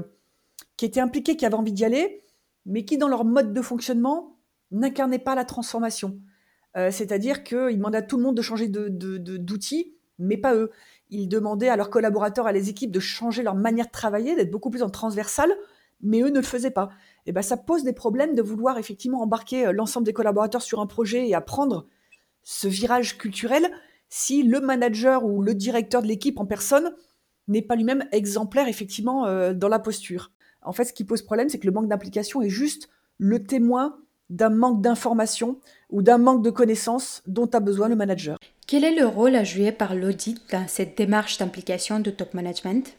qui 0.78 0.86
étaient 0.86 1.02
impliqués, 1.02 1.36
qui 1.36 1.46
avaient 1.46 1.56
envie 1.56 1.74
d'y 1.74 1.86
aller, 1.86 2.24
mais 2.66 2.86
qui, 2.86 2.98
dans 2.98 3.08
leur 3.08 3.26
mode 3.26 3.54
de 3.54 3.62
fonctionnement, 3.62 4.38
n'incarnaient 4.72 5.20
pas 5.20 5.36
la 5.36 5.46
transformation. 5.46 6.20
Euh, 6.76 6.92
c'est-à-dire 6.92 7.44
qu'ils 7.44 7.78
demandaient 7.78 8.00
à 8.00 8.02
tout 8.02 8.18
le 8.18 8.24
monde 8.24 8.36
de 8.36 8.42
changer 8.42 8.68
d'outils, 8.68 9.84
de, 9.84 9.92
mais 10.20 10.38
pas 10.38 10.54
eux 10.56 10.72
ils 11.10 11.28
demandaient 11.28 11.70
à 11.70 11.76
leurs 11.76 11.90
collaborateurs, 11.90 12.48
à 12.48 12.52
les 12.52 12.70
équipes 12.70 12.92
de 12.92 13.00
changer 13.00 13.44
leur 13.44 13.56
manière 13.56 13.88
de 13.88 13.92
travailler, 13.92 14.36
d'être 14.36 14.52
beaucoup 14.52 14.70
plus 14.70 14.84
en 14.84 14.90
transversal, 14.90 15.52
mais 16.02 16.22
eux 16.22 16.30
ne 16.30 16.40
le 16.40 16.46
faisaient 16.46 16.72
pas. 16.72 16.90
Et 17.26 17.32
ben 17.32 17.42
ça 17.42 17.58
pose 17.58 17.84
des 17.84 17.94
problèmes 17.94 18.36
de 18.36 18.42
vouloir 18.42 18.78
effectivement 18.78 19.22
embarquer 19.22 19.68
euh, 19.68 19.72
l'ensemble 19.72 20.06
des 20.06 20.14
collaborateurs 20.14 20.62
sur 20.62 20.80
un 20.80 20.88
projet 20.88 21.28
et 21.28 21.36
apprendre 21.36 21.88
ce 22.44 22.68
virage 22.68 23.18
culturel 23.18 23.70
si 24.10 24.44
le 24.44 24.62
manager 24.62 25.26
ou 25.26 25.42
le 25.42 25.54
directeur 25.54 26.02
de 26.02 26.08
l'équipe 26.08 26.40
en 26.40 26.46
personne 26.46 26.94
n'est 27.48 27.62
pas 27.62 27.76
lui-même 27.76 28.06
exemplaire 28.12 28.68
effectivement 28.68 29.26
euh, 29.26 29.54
dans 29.54 29.70
la 29.70 29.80
posture. 29.80 30.32
En 30.62 30.74
fait, 30.74 30.86
ce 30.86 30.94
qui 30.94 31.04
pose 31.04 31.22
problème, 31.22 31.50
c'est 31.50 31.60
que 31.60 31.68
le 31.68 31.74
manque 31.74 31.88
d'implication 31.88 32.42
est 32.42 32.50
juste 32.50 32.90
le 33.18 33.44
témoin 33.44 33.98
d'un 34.30 34.50
manque 34.50 34.82
d'information 34.82 35.60
ou 35.90 36.02
d'un 36.02 36.18
manque 36.18 36.44
de 36.44 36.50
connaissances 36.50 37.24
dont 37.26 37.48
a 37.48 37.60
besoin 37.60 37.88
le 37.88 37.96
manager. 37.96 38.38
Quel 38.68 38.84
est 38.84 38.96
le 38.96 39.08
rôle 39.08 39.36
à 39.36 39.46
jouer 39.46 39.72
par 39.72 39.96
l'audit 39.96 40.42
dans 40.52 40.68
cette 40.68 40.98
démarche 40.98 41.38
d'implication 41.38 42.02
de 42.02 42.12
top 42.12 42.34
management? 42.34 42.98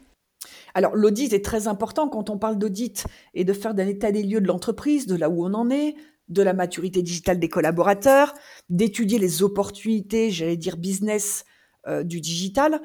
Alors 0.73 0.97
l'audit 0.97 1.35
est 1.35 1.45
très 1.45 1.69
important 1.69 2.09
quand 2.09 2.31
on 2.31 2.39
parle 2.39 2.57
d'audit 2.57 3.05
et 3.35 3.45
de 3.45 3.53
faire 3.53 3.73
un 3.73 3.87
état 3.87 4.11
des 4.11 4.23
lieux 4.23 4.41
de 4.41 4.47
l'entreprise, 4.47 5.07
de 5.07 5.15
là 5.15 5.29
où 5.29 5.45
on 5.45 5.53
en 5.53 5.69
est, 5.69 5.95
de 6.29 6.41
la 6.41 6.55
maturité 6.55 7.03
digitale 7.03 7.39
des 7.39 7.51
collaborateurs, 7.51 8.33
d'étudier 8.71 9.19
les 9.19 9.43
opportunités, 9.43 10.31
j'allais 10.31 10.57
dire 10.57 10.79
business 10.79 11.45
euh, 11.87 12.03
du 12.03 12.23
digital. 12.23 12.81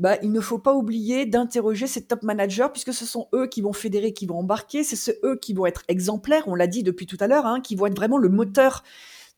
Bah, 0.00 0.16
il 0.20 0.32
ne 0.32 0.40
faut 0.40 0.58
pas 0.58 0.74
oublier 0.74 1.26
d'interroger 1.26 1.86
ces 1.86 2.04
top 2.04 2.24
managers 2.24 2.66
puisque 2.72 2.92
ce 2.92 3.06
sont 3.06 3.28
eux 3.32 3.46
qui 3.46 3.62
vont 3.62 3.72
fédérer, 3.72 4.12
qui 4.12 4.26
vont 4.26 4.38
embarquer, 4.38 4.82
c'est 4.82 5.20
eux 5.24 5.38
qui 5.40 5.54
vont 5.54 5.66
être 5.66 5.84
exemplaires, 5.86 6.48
on 6.48 6.56
l'a 6.56 6.66
dit 6.66 6.82
depuis 6.82 7.06
tout 7.06 7.18
à 7.20 7.28
l'heure, 7.28 7.46
hein, 7.46 7.60
qui 7.60 7.76
vont 7.76 7.86
être 7.86 7.94
vraiment 7.94 8.18
le 8.18 8.28
moteur 8.28 8.82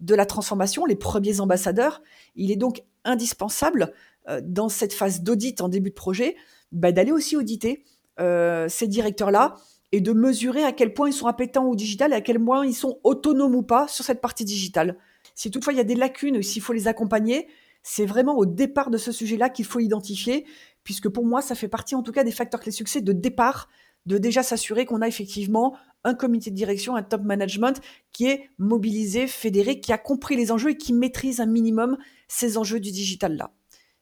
de 0.01 0.15
la 0.15 0.27
transformation, 0.27 0.85
les 0.85 0.97
premiers 0.97 1.41
ambassadeurs. 1.41 2.03
Il 2.35 2.51
est 2.51 2.57
donc 2.57 2.83
indispensable 3.05 3.93
euh, 4.29 4.41
dans 4.45 4.69
cette 4.69 4.93
phase 4.93 5.23
d'audit 5.23 5.61
en 5.61 5.69
début 5.69 5.91
de 5.91 5.95
projet 5.95 6.37
bah, 6.73 6.93
d'aller 6.93 7.13
aussi 7.13 7.37
auditer 7.37 7.85
euh, 8.21 8.69
ces 8.69 8.89
directeurs-là 8.89 9.55
et 9.93 10.01
de 10.01 10.13
mesurer 10.13 10.65
à 10.65 10.73
quel 10.73 10.93
point 10.93 11.09
ils 11.09 11.13
sont 11.13 11.29
appétents 11.29 11.67
au 11.67 11.77
digital 11.77 12.13
et 12.13 12.17
à 12.17 12.21
quel 12.21 12.43
point 12.43 12.67
ils 12.67 12.75
sont 12.75 12.99
autonomes 13.05 13.55
ou 13.55 13.63
pas 13.63 13.89
sur 13.89 14.05
cette 14.05 14.21
partie 14.21 14.45
digitale. 14.45 14.99
Si 15.35 15.51
toutefois 15.51 15.73
il 15.73 15.77
y 15.77 15.81
a 15.81 15.85
des 15.85 15.95
lacunes, 15.95 16.43
s'il 16.43 16.63
faut 16.63 16.73
les 16.73 16.89
accompagner, 16.89 17.49
c'est 17.83 18.07
vraiment 18.07 18.37
au 18.37 18.47
départ 18.47 18.91
de 18.91 18.99
ce 18.99 19.13
sujet-là 19.13 19.49
qu'il 19.49 19.65
faut 19.65 19.79
identifier, 19.79 20.45
puisque 20.83 21.09
pour 21.09 21.25
moi, 21.25 21.41
ça 21.41 21.55
fait 21.55 21.69
partie 21.69 21.95
en 21.95 22.03
tout 22.03 22.13
cas 22.13 22.25
des 22.25 22.33
facteurs 22.33 22.61
clés 22.61 22.73
succès 22.73 23.01
de 23.01 23.13
départ, 23.13 23.69
de 24.07 24.19
déjà 24.19 24.43
s'assurer 24.43 24.87
qu'on 24.87 25.03
a 25.03 25.09
effectivement 25.09 25.77
un 26.07 26.15
comité 26.15 26.51
de 26.51 26.57
direction, 26.57 26.97
un 26.97 27.03
top 27.03 27.23
management 27.23 27.81
qui 28.13 28.29
est 28.29 28.49
mobilisé, 28.59 29.27
fédéré, 29.27 29.81
qui 29.81 29.93
a 29.93 29.99
compris 29.99 30.37
les 30.37 30.53
enjeux 30.53 30.71
et 30.71 30.77
qui 30.77 30.93
maîtrise 30.93 31.41
un 31.41 31.47
minimum 31.47 31.99
ces 32.29 32.57
enjeux 32.57 32.81
du 32.81 32.93
digital 32.93 33.37
là. 33.37 33.51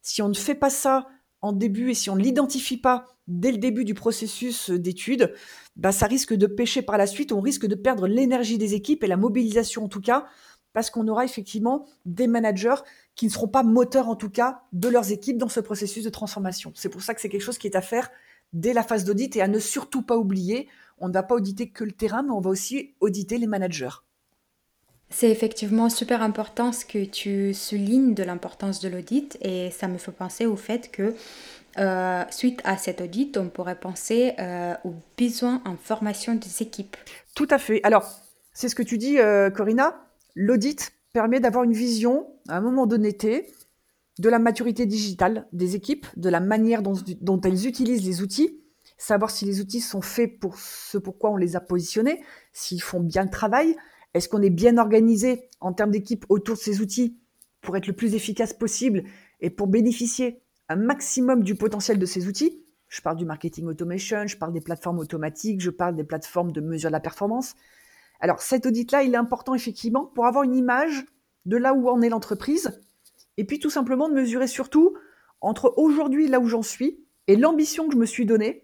Si 0.02 0.20
on 0.20 0.28
ne 0.28 0.34
fait 0.34 0.54
pas 0.54 0.70
ça 0.70 1.08
en 1.40 1.52
début 1.52 1.90
et 1.90 1.94
si 1.94 2.11
on 2.11 2.16
ne 2.16 2.23
l'identifie 2.23 2.76
pas 2.76 3.06
dès 3.26 3.52
le 3.52 3.58
début 3.58 3.84
du 3.84 3.94
processus 3.94 4.70
d'étude, 4.70 5.34
bah 5.76 5.92
ça 5.92 6.06
risque 6.06 6.34
de 6.34 6.46
pêcher 6.46 6.82
par 6.82 6.99
la 6.99 7.06
suite, 7.06 7.32
on 7.32 7.40
risque 7.40 7.66
de 7.66 7.75
perdre 7.75 8.06
l'énergie 8.06 8.58
des 8.58 8.75
équipes 8.75 9.02
et 9.02 9.06
la 9.06 9.16
mobilisation 9.16 9.84
en 9.84 9.88
tout 9.88 10.02
cas, 10.02 10.26
parce 10.75 10.90
qu'on 10.90 11.08
aura 11.08 11.25
effectivement 11.25 11.87
des 12.04 12.26
managers 12.26 12.82
qui 13.14 13.26
ne 13.26 13.30
seront 13.30 13.49
pas 13.49 13.62
moteurs 13.62 14.08
en 14.08 14.16
tout 14.16 14.28
cas 14.28 14.62
de 14.73 14.88
leurs 14.88 15.11
équipes 15.11 15.38
dans 15.38 15.49
ce 15.49 15.61
processus 15.61 16.04
de 16.04 16.11
transformation. 16.11 16.73
C'est 16.75 16.90
pour 16.90 17.00
ça 17.00 17.14
que 17.14 17.20
c'est 17.23 17.30
quelque 17.30 17.40
chose 17.40 17.58
qui 17.58 17.66
est 17.66 17.76
à 17.76 17.82
faire 17.82 18.11
dès 18.52 18.75
la 18.75 18.82
phase 18.82 19.04
d'audit 19.04 19.34
et 19.37 19.42
à 19.42 19.49
ne 19.49 19.58
surtout 19.58 20.02
pas 20.02 20.18
oublier 20.18 20.68
on 20.99 21.09
ne 21.09 21.13
va 21.13 21.23
pas 21.23 21.35
auditer 21.35 21.69
que 21.69 21.85
le 21.85 21.93
terrain, 21.93 22.23
mais 22.23 22.31
on 22.31 22.41
va 22.41 22.51
aussi 22.51 22.95
auditer 23.01 23.39
les 23.39 23.47
managers. 23.47 24.05
C'est 25.11 25.31
effectivement 25.31 25.89
super 25.91 26.23
important 26.23 26.73
ce 26.73 26.85
que 26.85 27.05
tu 27.05 27.55
soulignes 27.55 28.15
de 28.15 28.23
l'importance 28.23 28.81
de 28.81 28.89
l'audit 28.89 29.39
et 29.43 29.71
ça 29.71 29.87
me 29.87 29.99
fait 29.99 30.13
penser 30.13 30.47
au 30.47 30.57
fait 30.57 30.91
que 30.91 31.15
euh, 31.79 32.25
suite 32.31 32.61
à 32.65 32.77
cet 32.77 33.01
audit, 33.01 33.37
on 33.37 33.49
pourrait 33.49 33.79
penser 33.79 34.33
euh, 34.39 34.75
aux 34.85 34.95
besoins 35.19 35.63
en 35.67 35.77
formation 35.77 36.35
des 36.35 36.63
équipes. 36.63 36.97
Tout 37.35 37.49
à 37.51 37.59
fait. 37.59 37.81
Alors, 37.85 38.09
c'est 38.53 38.69
ce 38.69 38.75
que 38.75 38.83
tu 38.83 38.99
dis, 38.99 39.19
euh, 39.19 39.51
Corinna. 39.51 40.01
L'audit 40.35 40.93
permet 41.13 41.41
d'avoir 41.41 41.65
une 41.65 41.73
vision 41.73 42.27
à 42.49 42.57
un 42.57 42.61
moment 42.61 42.87
donné 42.87 43.17
de 44.19 44.29
la 44.29 44.39
maturité 44.39 44.87
digitale 44.87 45.47
des 45.53 45.77
équipes, 45.77 46.07
de 46.17 46.29
la 46.29 46.41
manière 46.41 46.83
dont, 46.83 46.95
dont 47.21 47.41
elles 47.41 47.67
utilisent 47.67 48.05
les 48.05 48.21
outils, 48.21 48.63
savoir 48.97 49.31
si 49.31 49.45
les 49.45 49.61
outils 49.61 49.81
sont 49.81 50.01
faits 50.01 50.39
pour 50.39 50.59
ce 50.59 50.99
pourquoi 50.99 51.31
on 51.31 51.37
les 51.37 51.57
a 51.57 51.61
positionnés, 51.61 52.23
s'ils 52.53 52.83
font 52.83 53.01
bien 53.01 53.25
le 53.25 53.31
travail, 53.31 53.77
est-ce 54.15 54.29
qu'on 54.29 54.43
est 54.43 54.51
bien 54.51 54.79
organisé 54.79 55.49
en 55.61 55.73
termes 55.73 55.91
d'équipe 55.91 56.25
autour 56.29 56.57
de 56.57 56.61
ces 56.61 56.81
outils 56.81 57.19
pour 57.61 57.77
être 57.77 57.87
le 57.87 57.93
plus 57.93 58.15
efficace 58.15 58.53
possible 58.53 59.05
et 59.41 59.51
pour 59.51 59.67
bénéficier 59.67 60.41
un 60.69 60.77
maximum 60.77 61.43
du 61.43 61.55
potentiel 61.57 61.99
de 61.99 62.07
ces 62.07 62.29
outils? 62.29 62.63
Je 62.89 63.03
parle 63.03 63.17
du 63.17 63.25
marketing 63.25 63.67
automation, 63.67 64.27
je 64.27 64.37
parle 64.37 64.53
des 64.53 64.61
plateformes 64.61 65.01
automatiques, 65.01 65.61
je 65.61 65.71
parle 65.71 65.97
des 65.97 66.05
plateformes 66.05 66.53
de 66.53 66.61
mesure 66.61 66.91
de 66.91 66.93
la 66.93 67.01
performance. 67.01 67.55
Alors 68.21 68.41
cet 68.41 68.67
audit-là, 68.67 69.03
il 69.03 69.15
est 69.15 69.19
important 69.19 69.55
effectivement 69.55 70.07
pour 70.07 70.27
avoir 70.27 70.45
une 70.45 70.55
image 70.55 71.05
de 71.45 71.57
là 71.57 71.75
où 71.75 71.89
en 71.89 72.01
est 72.03 72.09
l'entreprise 72.09 72.81
et 73.37 73.45
puis 73.45 73.59
tout 73.59 73.71
simplement 73.71 74.09
de 74.09 74.15
mesurer 74.15 74.47
surtout 74.47 74.97
entre 75.41 75.75
aujourd'hui 75.77 76.29
là 76.29 76.41
où 76.41 76.47
j'en 76.47 76.63
suis 76.63 77.05
et 77.27 77.37
l'ambition 77.37 77.89
que 77.89 77.95
je 77.95 77.99
me 77.99 78.07
suis 78.07 78.27
donnée, 78.27 78.63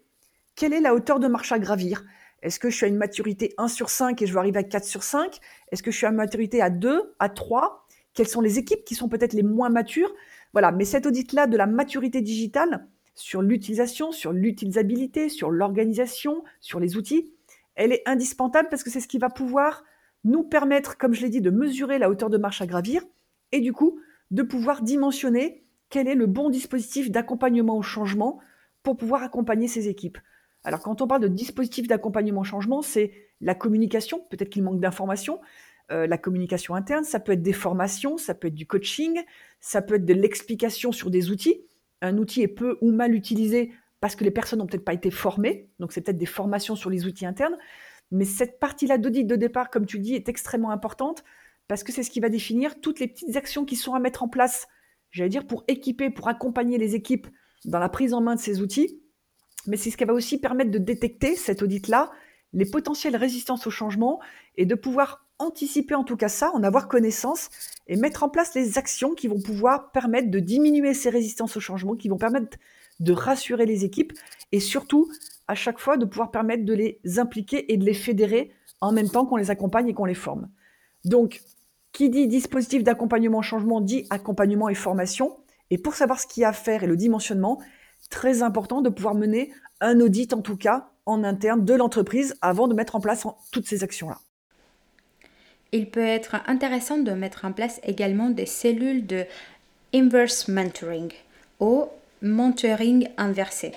quelle 0.61 0.75
est 0.75 0.81
la 0.83 0.95
hauteur 0.95 1.21
de 1.21 1.26
marche 1.26 1.52
à 1.52 1.59
gravir? 1.59 2.05
Est-ce 2.43 2.61
que 2.61 2.69
je 2.69 2.76
suis 2.76 2.85
à 2.85 2.88
une 2.90 2.99
maturité 2.99 3.55
1 3.57 3.67
sur 3.69 3.88
5 3.88 4.21
et 4.21 4.26
je 4.26 4.33
veux 4.35 4.38
arriver 4.38 4.59
à 4.59 4.62
4 4.62 4.85
sur 4.85 5.02
5 5.02 5.38
Est-ce 5.73 5.83
que 5.83 5.90
je 5.90 5.97
suis 5.97 6.05
à 6.05 6.11
une 6.11 6.17
maturité 6.17 6.61
à 6.61 6.69
2, 6.69 7.14
à 7.19 7.31
3 7.31 7.88
Quelles 8.12 8.29
sont 8.29 8.43
les 8.43 8.59
équipes 8.59 8.85
qui 8.85 8.95
sont 8.95 9.09
peut-être 9.09 9.33
les 9.33 9.43
moins 9.43 9.71
matures? 9.71 10.12
Voilà, 10.52 10.71
mais 10.71 10.85
cet 10.85 11.07
audit-là 11.07 11.47
de 11.47 11.57
la 11.57 11.67
maturité 11.67 12.21
digitale 12.21 12.87
sur 13.14 13.40
l'utilisation, 13.40 14.12
sur 14.12 14.35
l'utilisabilité, 14.35 15.31
sur 15.31 15.50
l'organisation, 15.50 16.45
sur 16.61 16.79
les 16.79 16.99
outils, 16.99 17.33
elle 17.75 17.93
est 17.93 18.02
indispensable 18.05 18.69
parce 18.69 18.85
que 18.85 18.90
c'est 18.90 19.00
ce 19.00 19.09
qui 19.09 19.17
va 19.17 19.31
pouvoir 19.31 19.83
nous 20.25 20.43
permettre, 20.43 20.99
comme 20.99 21.14
je 21.14 21.23
l'ai 21.23 21.31
dit, 21.31 21.40
de 21.40 21.49
mesurer 21.49 21.99
la 21.99 22.11
hauteur 22.11 22.29
de 22.29 22.37
marche 22.37 22.61
à 22.61 22.67
gravir 22.67 23.02
et 23.52 23.61
du 23.61 23.73
coup 23.73 23.99
de 24.31 24.43
pouvoir 24.43 24.83
dimensionner 24.83 25.64
quel 25.88 26.07
est 26.07 26.14
le 26.14 26.26
bon 26.26 26.50
dispositif 26.50 27.11
d'accompagnement 27.11 27.79
au 27.79 27.83
changement 27.83 28.40
pour 28.83 28.99
pouvoir 28.99 29.23
accompagner 29.23 29.67
ces 29.67 29.88
équipes. 29.88 30.19
Alors 30.64 30.81
quand 30.81 31.00
on 31.00 31.07
parle 31.07 31.23
de 31.23 31.29
dispositif 31.29 31.87
d'accompagnement 31.87 32.45
changement, 32.45 32.83
c'est 32.83 33.12
la 33.40 33.55
communication, 33.55 34.21
peut-être 34.31 34.50
qu'il 34.50 34.62
manque 34.62 34.81
d'informations, 34.81 35.40
euh, 35.90 36.07
la 36.07 36.19
communication 36.19 36.75
interne, 36.75 37.05
ça 37.05 37.19
peut 37.19 37.33
être 37.33 37.43
des 37.43 37.52
formations, 37.52 38.19
ça 38.19 38.35
peut 38.35 38.49
être 38.49 38.55
du 38.55 38.67
coaching, 38.67 39.21
ça 39.61 39.83
peut 39.83 39.95
être 39.95 40.05
de 40.05 40.14
l'explication 40.14 40.93
sur 40.93 41.11
des 41.11 41.31
outils. 41.31 41.62
Un 42.02 42.17
outil 42.19 42.43
est 42.43 42.49
peu 42.49 42.79
ou 42.81 42.93
mal 42.93 43.14
utilisé 43.14 43.73
parce 44.00 44.14
que 44.14 44.25
les 44.25 44.31
personnes 44.31 44.61
n'ont 44.61 44.67
peut-être 44.67 44.85
pas 44.85 44.95
été 44.95 45.11
formées, 45.11 45.69
donc 45.79 45.93
c'est 45.93 46.00
peut-être 46.00 46.19
des 46.19 46.26
formations 46.26 46.76
sur 46.76 46.90
les 46.90 47.07
outils 47.07 47.26
internes. 47.26 47.57
Mais 48.11 48.25
cette 48.25 48.59
partie-là 48.59 48.99
d'audit 48.99 49.25
de 49.25 49.37
départ, 49.37 49.71
comme 49.71 49.87
tu 49.87 49.99
dis, 49.99 50.14
est 50.14 50.29
extrêmement 50.29 50.71
importante 50.71 51.25
parce 51.69 51.85
que 51.85 51.93
c'est 51.93 52.02
ce 52.02 52.11
qui 52.11 52.21
va 52.21 52.29
définir 52.29 52.81
toutes 52.81 53.00
les 53.00 53.07
petites 53.07 53.37
actions 53.37 53.64
qui 53.64 53.76
sont 53.76 53.95
à 53.95 54.00
mettre 54.00 54.23
en 54.23 54.29
place, 54.29 54.69
j'allais 55.11 55.29
dire, 55.29 55.47
pour 55.47 55.64
équiper, 55.69 56.11
pour 56.11 56.29
accompagner 56.29 56.79
les 56.79 56.95
équipes 56.95 57.26
dans 57.64 57.79
la 57.79 57.88
prise 57.88 58.14
en 58.14 58.21
main 58.21 58.35
de 58.35 58.40
ces 58.40 58.61
outils 58.62 59.00
mais 59.67 59.76
c'est 59.76 59.90
ce 59.90 59.97
qui 59.97 60.05
va 60.05 60.12
aussi 60.12 60.38
permettre 60.38 60.71
de 60.71 60.79
détecter, 60.79 61.37
cet 61.37 61.62
audit-là, 61.62 62.11
les 62.52 62.64
potentielles 62.64 63.17
résistances 63.17 63.67
au 63.67 63.71
changement 63.71 64.21
et 64.57 64.67
de 64.67 64.75
pouvoir 64.75 65.26
anticiper 65.38 65.95
en 65.95 66.05
tout 66.05 66.17
cas 66.17 66.29
ça, 66.29 66.50
en 66.52 66.62
avoir 66.62 66.88
connaissance 66.88 67.49
et 67.87 67.97
mettre 67.97 68.23
en 68.23 68.29
place 68.29 68.55
les 68.55 68.79
actions 68.79 69.14
qui 69.14 69.29
vont 69.29 69.40
pouvoir 69.40 69.90
permettre 69.93 70.31
de 70.31 70.38
diminuer 70.38 70.95
ces 70.95 71.11
résistances 71.11 71.57
au 71.57 71.61
changement, 71.61 71.95
qui 71.95 72.09
vont 72.09 72.19
permettre 72.19 72.59
de 72.99 73.12
rassurer 73.12 73.67
les 73.67 73.85
équipes 73.85 74.12
et 74.52 74.61
surtout 74.61 75.11
à 75.49 75.55
chaque 75.55 75.79
fois 75.79 75.97
de 75.97 76.05
pouvoir 76.05 76.31
permettre 76.31 76.64
de 76.64 76.75
les 76.75 77.00
impliquer 77.19 77.73
et 77.73 77.76
de 77.76 77.85
les 77.85 77.95
fédérer 77.95 78.52
en 78.81 78.93
même 78.93 79.09
temps 79.09 79.26
qu'on 79.26 79.37
les 79.37 79.50
accompagne 79.50 79.88
et 79.88 79.95
qu'on 79.95 80.05
les 80.05 80.14
forme. 80.14 80.49
Donc, 81.05 81.40
qui 81.93 82.11
dit 82.11 82.29
dispositif 82.29 82.85
d'accompagnement 82.85 83.43
changement 83.43 83.81
dit 83.81 84.07
accompagnement 84.11 84.69
et 84.69 84.75
formation. 84.75 85.38
Et 85.71 85.79
pour 85.79 85.95
savoir 85.95 86.21
ce 86.21 86.26
qu'il 86.26 86.43
y 86.43 86.45
a 86.45 86.50
à 86.50 86.52
faire 86.52 86.85
et 86.85 86.87
le 86.87 86.97
dimensionnement, 86.97 87.61
très 88.09 88.42
important 88.42 88.80
de 88.80 88.88
pouvoir 88.88 89.14
mener 89.14 89.52
un 89.80 90.00
audit, 90.00 90.33
en 90.33 90.42
tout 90.42 90.57
cas, 90.57 90.90
en 91.07 91.25
interne 91.25 91.64
de 91.64 91.75
l'entreprise 91.75 92.37
avant 92.40 92.69
de 92.69 92.75
mettre 92.75 92.97
en 92.97 93.00
place 93.00 93.26
toutes 93.52 93.66
ces 93.66 93.83
actions-là. 93.85 94.19
Il 95.73 95.90
peut 95.90 96.00
être 96.00 96.37
intéressant 96.47 96.99
de 96.99 97.12
mettre 97.12 97.45
en 97.45 97.52
place 97.52 97.80
également 97.85 98.30
des 98.30 98.47
cellules 98.47 99.07
de 99.07 99.25
inverse 99.95 100.49
mentoring 100.49 101.12
ou 101.61 101.85
mentoring 102.23 103.09
inversé. 103.16 103.73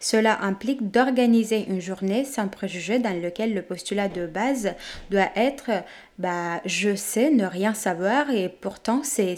Cela 0.00 0.42
implique 0.42 0.90
d'organiser 0.90 1.66
une 1.68 1.80
journée 1.80 2.24
sans 2.24 2.48
préjugé 2.48 2.98
dans 2.98 3.20
laquelle 3.20 3.54
le 3.54 3.62
postulat 3.62 4.08
de 4.08 4.26
base 4.26 4.74
doit 5.10 5.30
être 5.36 5.70
bah, 6.18 6.60
je 6.64 6.96
sais 6.96 7.30
ne 7.30 7.46
rien 7.46 7.74
savoir 7.74 8.30
et 8.30 8.48
pourtant 8.48 9.02
c'est 9.04 9.36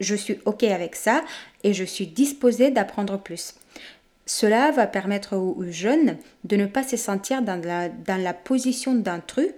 je 0.00 0.14
suis 0.14 0.38
OK 0.46 0.64
avec 0.64 0.96
ça 0.96 1.22
et 1.64 1.72
je 1.72 1.84
suis 1.84 2.06
disposée 2.06 2.70
d'apprendre 2.70 3.18
plus. 3.18 3.54
Cela 4.26 4.70
va 4.70 4.86
permettre 4.86 5.36
aux, 5.36 5.64
jeunes 5.70 6.16
de 6.44 6.56
ne 6.56 6.66
pas 6.66 6.84
se 6.84 6.96
sentir 6.96 7.42
dans 7.42 7.60
la, 7.62 7.88
dans 7.88 8.22
la 8.22 8.32
position 8.32 8.94
d'intrus 8.94 9.50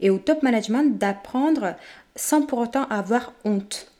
et 0.00 0.10
au 0.10 0.18
top 0.18 0.42
management 0.42 0.98
d'apprendre 0.98 1.74
sans 2.16 2.42
pour 2.42 2.58
autant 2.58 2.84
avoir 2.88 3.32
honte. 3.44 3.90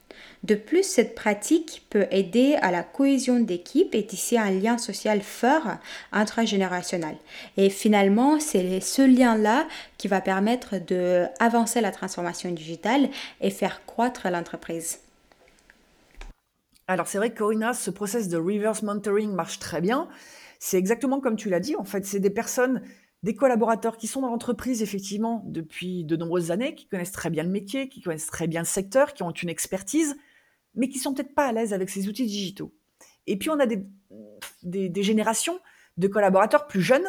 De 0.42 0.54
plus, 0.54 0.84
cette 0.84 1.14
pratique 1.14 1.86
peut 1.90 2.06
aider 2.10 2.56
à 2.62 2.70
la 2.70 2.82
cohésion 2.82 3.40
d'équipe 3.40 3.94
et 3.94 4.06
tisser 4.06 4.38
un 4.38 4.50
lien 4.50 4.78
social 4.78 5.20
fort 5.20 5.76
intragénérationnel. 6.12 7.16
Et 7.58 7.68
finalement, 7.68 8.40
c'est 8.40 8.80
ce 8.80 9.02
lien-là 9.02 9.68
qui 9.98 10.08
va 10.08 10.22
permettre 10.22 10.76
d'avancer 10.78 11.82
la 11.82 11.90
transformation 11.90 12.50
digitale 12.52 13.10
et 13.42 13.50
faire 13.50 13.84
croître 13.84 14.28
l'entreprise. 14.30 15.00
Alors 16.90 17.06
c'est 17.06 17.18
vrai 17.18 17.30
que 17.30 17.38
Corinna, 17.38 17.72
ce 17.72 17.88
process 17.88 18.26
de 18.26 18.36
reverse 18.36 18.82
mentoring 18.82 19.32
marche 19.32 19.60
très 19.60 19.80
bien. 19.80 20.08
C'est 20.58 20.76
exactement 20.76 21.20
comme 21.20 21.36
tu 21.36 21.48
l'as 21.48 21.60
dit. 21.60 21.76
En 21.76 21.84
fait, 21.84 22.04
c'est 22.04 22.18
des 22.18 22.30
personnes, 22.30 22.82
des 23.22 23.36
collaborateurs 23.36 23.96
qui 23.96 24.08
sont 24.08 24.22
dans 24.22 24.28
l'entreprise 24.28 24.82
effectivement 24.82 25.44
depuis 25.46 26.02
de 26.02 26.16
nombreuses 26.16 26.50
années, 26.50 26.74
qui 26.74 26.88
connaissent 26.88 27.12
très 27.12 27.30
bien 27.30 27.44
le 27.44 27.48
métier, 27.48 27.88
qui 27.88 28.00
connaissent 28.00 28.26
très 28.26 28.48
bien 28.48 28.62
le 28.62 28.66
secteur, 28.66 29.14
qui 29.14 29.22
ont 29.22 29.30
une 29.30 29.48
expertise, 29.48 30.16
mais 30.74 30.88
qui 30.88 30.98
sont 30.98 31.14
peut-être 31.14 31.32
pas 31.32 31.46
à 31.46 31.52
l'aise 31.52 31.72
avec 31.72 31.90
ces 31.90 32.08
outils 32.08 32.26
digitaux. 32.26 32.74
Et 33.28 33.38
puis 33.38 33.50
on 33.50 33.60
a 33.60 33.66
des, 33.66 33.86
des, 34.64 35.02
générations 35.04 35.60
de 35.96 36.08
collaborateurs 36.08 36.66
plus 36.66 36.82
jeunes 36.82 37.08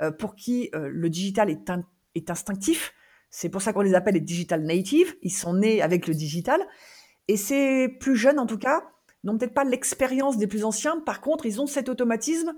euh, 0.00 0.10
pour 0.10 0.36
qui 0.36 0.70
euh, 0.74 0.88
le 0.90 1.10
digital 1.10 1.50
est, 1.50 1.70
est 2.14 2.30
instinctif. 2.30 2.94
C'est 3.28 3.50
pour 3.50 3.60
ça 3.60 3.74
qu'on 3.74 3.82
les 3.82 3.92
appelle 3.92 4.14
les 4.14 4.20
digital 4.20 4.62
natives. 4.62 5.14
Ils 5.20 5.28
sont 5.28 5.52
nés 5.52 5.82
avec 5.82 6.06
le 6.06 6.14
digital. 6.14 6.66
Et 7.30 7.36
ces 7.36 7.88
plus 7.90 8.16
jeunes, 8.16 8.38
en 8.38 8.46
tout 8.46 8.56
cas, 8.56 8.84
n'ont 9.28 9.38
peut-être 9.38 9.54
pas 9.54 9.64
l'expérience 9.64 10.36
des 10.36 10.46
plus 10.46 10.64
anciens. 10.64 11.00
Par 11.00 11.20
contre, 11.20 11.46
ils 11.46 11.60
ont 11.60 11.66
cet 11.66 11.88
automatisme 11.88 12.54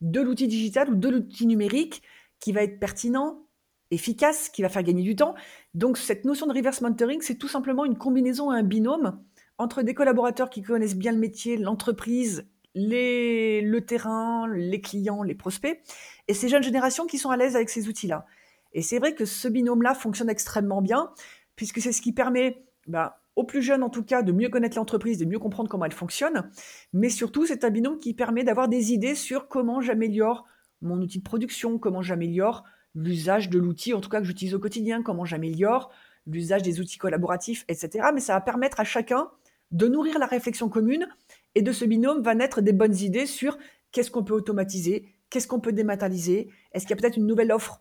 de 0.00 0.20
l'outil 0.20 0.48
digital 0.48 0.90
ou 0.90 0.96
de 0.96 1.08
l'outil 1.08 1.46
numérique 1.46 2.02
qui 2.40 2.52
va 2.52 2.62
être 2.62 2.80
pertinent, 2.80 3.46
efficace, 3.90 4.48
qui 4.48 4.62
va 4.62 4.68
faire 4.68 4.82
gagner 4.82 5.02
du 5.02 5.14
temps. 5.14 5.34
Donc 5.74 5.96
cette 5.98 6.24
notion 6.24 6.46
de 6.46 6.52
reverse 6.52 6.80
mentoring, 6.80 7.20
c'est 7.20 7.36
tout 7.36 7.48
simplement 7.48 7.84
une 7.84 7.96
combinaison, 7.96 8.50
un 8.50 8.62
binôme 8.62 9.20
entre 9.58 9.82
des 9.82 9.94
collaborateurs 9.94 10.50
qui 10.50 10.62
connaissent 10.62 10.96
bien 10.96 11.12
le 11.12 11.18
métier, 11.18 11.56
l'entreprise, 11.56 12.46
le 12.74 13.78
terrain, 13.80 14.48
les 14.48 14.80
clients, 14.80 15.22
les 15.22 15.34
prospects, 15.34 15.80
et 16.26 16.34
ces 16.34 16.48
jeunes 16.48 16.62
générations 16.62 17.06
qui 17.06 17.18
sont 17.18 17.30
à 17.30 17.36
l'aise 17.36 17.54
avec 17.54 17.68
ces 17.70 17.88
outils-là. 17.88 18.26
Et 18.72 18.82
c'est 18.82 18.98
vrai 18.98 19.14
que 19.14 19.24
ce 19.24 19.46
binôme-là 19.46 19.94
fonctionne 19.94 20.30
extrêmement 20.30 20.82
bien, 20.82 21.12
puisque 21.54 21.80
c'est 21.80 21.92
ce 21.92 22.00
qui 22.00 22.12
permet 22.12 22.64
bah, 22.86 23.21
aux 23.36 23.44
plus 23.44 23.62
jeunes 23.62 23.82
en 23.82 23.90
tout 23.90 24.02
cas 24.02 24.22
de 24.22 24.32
mieux 24.32 24.48
connaître 24.48 24.76
l'entreprise, 24.76 25.18
de 25.18 25.24
mieux 25.24 25.38
comprendre 25.38 25.68
comment 25.68 25.84
elle 25.84 25.92
fonctionne, 25.92 26.50
mais 26.92 27.08
surtout 27.08 27.46
c'est 27.46 27.64
un 27.64 27.70
binôme 27.70 27.98
qui 27.98 28.14
permet 28.14 28.44
d'avoir 28.44 28.68
des 28.68 28.92
idées 28.92 29.14
sur 29.14 29.48
comment 29.48 29.80
j'améliore 29.80 30.44
mon 30.80 31.00
outil 31.00 31.18
de 31.18 31.24
production, 31.24 31.78
comment 31.78 32.02
j'améliore 32.02 32.64
l'usage 32.94 33.48
de 33.48 33.58
l'outil 33.58 33.94
en 33.94 34.00
tout 34.00 34.10
cas 34.10 34.20
que 34.20 34.26
j'utilise 34.26 34.54
au 34.54 34.58
quotidien, 34.58 35.02
comment 35.02 35.24
j'améliore 35.24 35.90
l'usage 36.26 36.62
des 36.62 36.80
outils 36.80 36.98
collaboratifs, 36.98 37.64
etc. 37.68 38.08
Mais 38.14 38.20
ça 38.20 38.34
va 38.34 38.40
permettre 38.40 38.80
à 38.80 38.84
chacun 38.84 39.28
de 39.70 39.88
nourrir 39.88 40.18
la 40.18 40.26
réflexion 40.26 40.68
commune 40.68 41.08
et 41.54 41.62
de 41.62 41.72
ce 41.72 41.84
binôme 41.84 42.22
va 42.22 42.34
naître 42.34 42.60
des 42.60 42.72
bonnes 42.72 42.96
idées 42.96 43.26
sur 43.26 43.58
qu'est-ce 43.90 44.10
qu'on 44.10 44.24
peut 44.24 44.34
automatiser, 44.34 45.14
qu'est-ce 45.30 45.48
qu'on 45.48 45.60
peut 45.60 45.72
dématérialiser, 45.72 46.50
est-ce 46.72 46.86
qu'il 46.86 46.94
y 46.94 46.98
a 46.98 47.00
peut-être 47.00 47.16
une 47.16 47.26
nouvelle 47.26 47.52
offre 47.52 47.80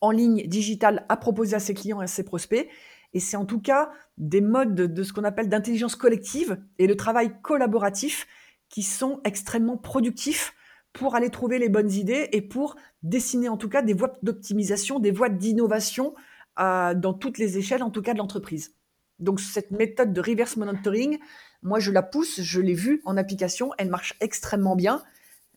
en 0.00 0.12
ligne 0.12 0.46
digitale 0.46 1.04
à 1.08 1.16
proposer 1.16 1.56
à 1.56 1.60
ses 1.60 1.74
clients 1.74 2.00
et 2.00 2.04
à 2.04 2.08
ses 2.08 2.24
prospects 2.24 2.68
et 3.12 3.20
c'est 3.20 3.36
en 3.36 3.44
tout 3.44 3.60
cas 3.60 3.90
des 4.18 4.40
modes 4.40 4.74
de, 4.74 5.02
ce 5.02 5.12
qu'on 5.12 5.24
appelle 5.24 5.48
d'intelligence 5.48 5.96
collective 5.96 6.60
et 6.78 6.86
de 6.86 6.94
travail 6.94 7.32
collaboratif 7.42 8.26
qui 8.68 8.82
sont 8.82 9.20
extrêmement 9.24 9.76
productifs 9.76 10.54
pour 10.92 11.14
aller 11.14 11.30
trouver 11.30 11.58
les 11.58 11.68
bonnes 11.68 11.90
idées 11.90 12.28
et 12.32 12.42
pour 12.42 12.76
dessiner 13.02 13.48
en 13.48 13.56
tout 13.56 13.68
cas 13.68 13.82
des 13.82 13.94
voies 13.94 14.12
d'optimisation, 14.22 14.98
des 14.98 15.10
voies 15.10 15.28
d'innovation 15.28 16.14
euh, 16.58 16.94
dans 16.94 17.14
toutes 17.14 17.38
les 17.38 17.58
échelles, 17.58 17.82
en 17.82 17.90
tout 17.90 18.02
cas 18.02 18.12
de 18.12 18.18
l'entreprise. 18.18 18.74
Donc 19.18 19.40
cette 19.40 19.70
méthode 19.70 20.12
de 20.12 20.20
reverse 20.20 20.56
monitoring, 20.56 21.18
moi 21.62 21.78
je 21.78 21.90
la 21.90 22.02
pousse, 22.02 22.40
je 22.40 22.60
l'ai 22.60 22.74
vue 22.74 23.02
en 23.04 23.16
application, 23.16 23.72
elle 23.78 23.90
marche 23.90 24.14
extrêmement 24.20 24.76
bien 24.76 25.02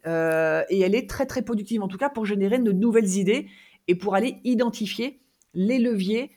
euh, 0.06 0.64
et 0.70 0.82
elle 0.82 0.96
est 0.96 1.10
très 1.10 1.26
très 1.26 1.42
productive 1.42 1.82
en 1.82 1.88
tout 1.88 1.98
cas 1.98 2.10
pour 2.10 2.26
générer 2.26 2.60
de 2.60 2.72
nouvelles 2.72 3.18
idées 3.18 3.48
et 3.88 3.96
pour 3.96 4.16
aller 4.16 4.40
identifier 4.44 5.22
les 5.54 5.80
leviers 5.80 6.32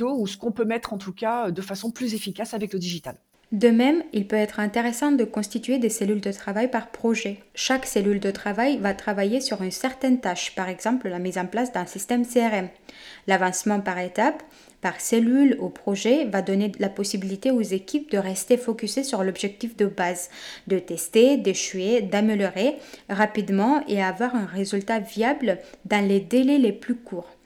ou 0.00 0.26
ce 0.26 0.36
qu'on 0.36 0.52
peut 0.52 0.64
mettre 0.64 0.92
en 0.92 0.98
tout 0.98 1.12
cas 1.12 1.50
de 1.50 1.62
façon 1.62 1.90
plus 1.90 2.14
efficace 2.14 2.54
avec 2.54 2.72
le 2.72 2.78
digital. 2.78 3.16
De 3.50 3.68
même, 3.68 4.02
il 4.12 4.26
peut 4.26 4.36
être 4.36 4.60
intéressant 4.60 5.10
de 5.10 5.24
constituer 5.24 5.78
des 5.78 5.88
cellules 5.88 6.20
de 6.20 6.32
travail 6.32 6.70
par 6.70 6.90
projet. 6.90 7.38
Chaque 7.54 7.86
cellule 7.86 8.20
de 8.20 8.30
travail 8.30 8.76
va 8.76 8.92
travailler 8.92 9.40
sur 9.40 9.62
une 9.62 9.70
certaine 9.70 10.20
tâche, 10.20 10.54
par 10.54 10.68
exemple 10.68 11.08
la 11.08 11.18
mise 11.18 11.38
en 11.38 11.46
place 11.46 11.72
d'un 11.72 11.86
système 11.86 12.26
CRM. 12.26 12.68
L'avancement 13.26 13.80
par 13.80 13.98
étapes, 14.00 14.42
par 14.82 15.00
cellule 15.00 15.56
ou 15.60 15.70
projet 15.70 16.26
va 16.26 16.42
donner 16.42 16.72
la 16.78 16.90
possibilité 16.90 17.50
aux 17.50 17.62
équipes 17.62 18.10
de 18.10 18.18
rester 18.18 18.58
focusées 18.58 19.02
sur 19.02 19.24
l'objectif 19.24 19.78
de 19.78 19.86
base, 19.86 20.28
de 20.66 20.78
tester, 20.78 21.38
d'échouer, 21.38 22.02
d'améliorer 22.02 22.76
rapidement 23.08 23.82
et 23.88 24.02
avoir 24.02 24.34
un 24.34 24.46
résultat 24.46 24.98
viable 24.98 25.58
dans 25.86 26.06
les 26.06 26.20
délais 26.20 26.58
les 26.58 26.72
plus 26.72 26.96
courts. 26.96 27.37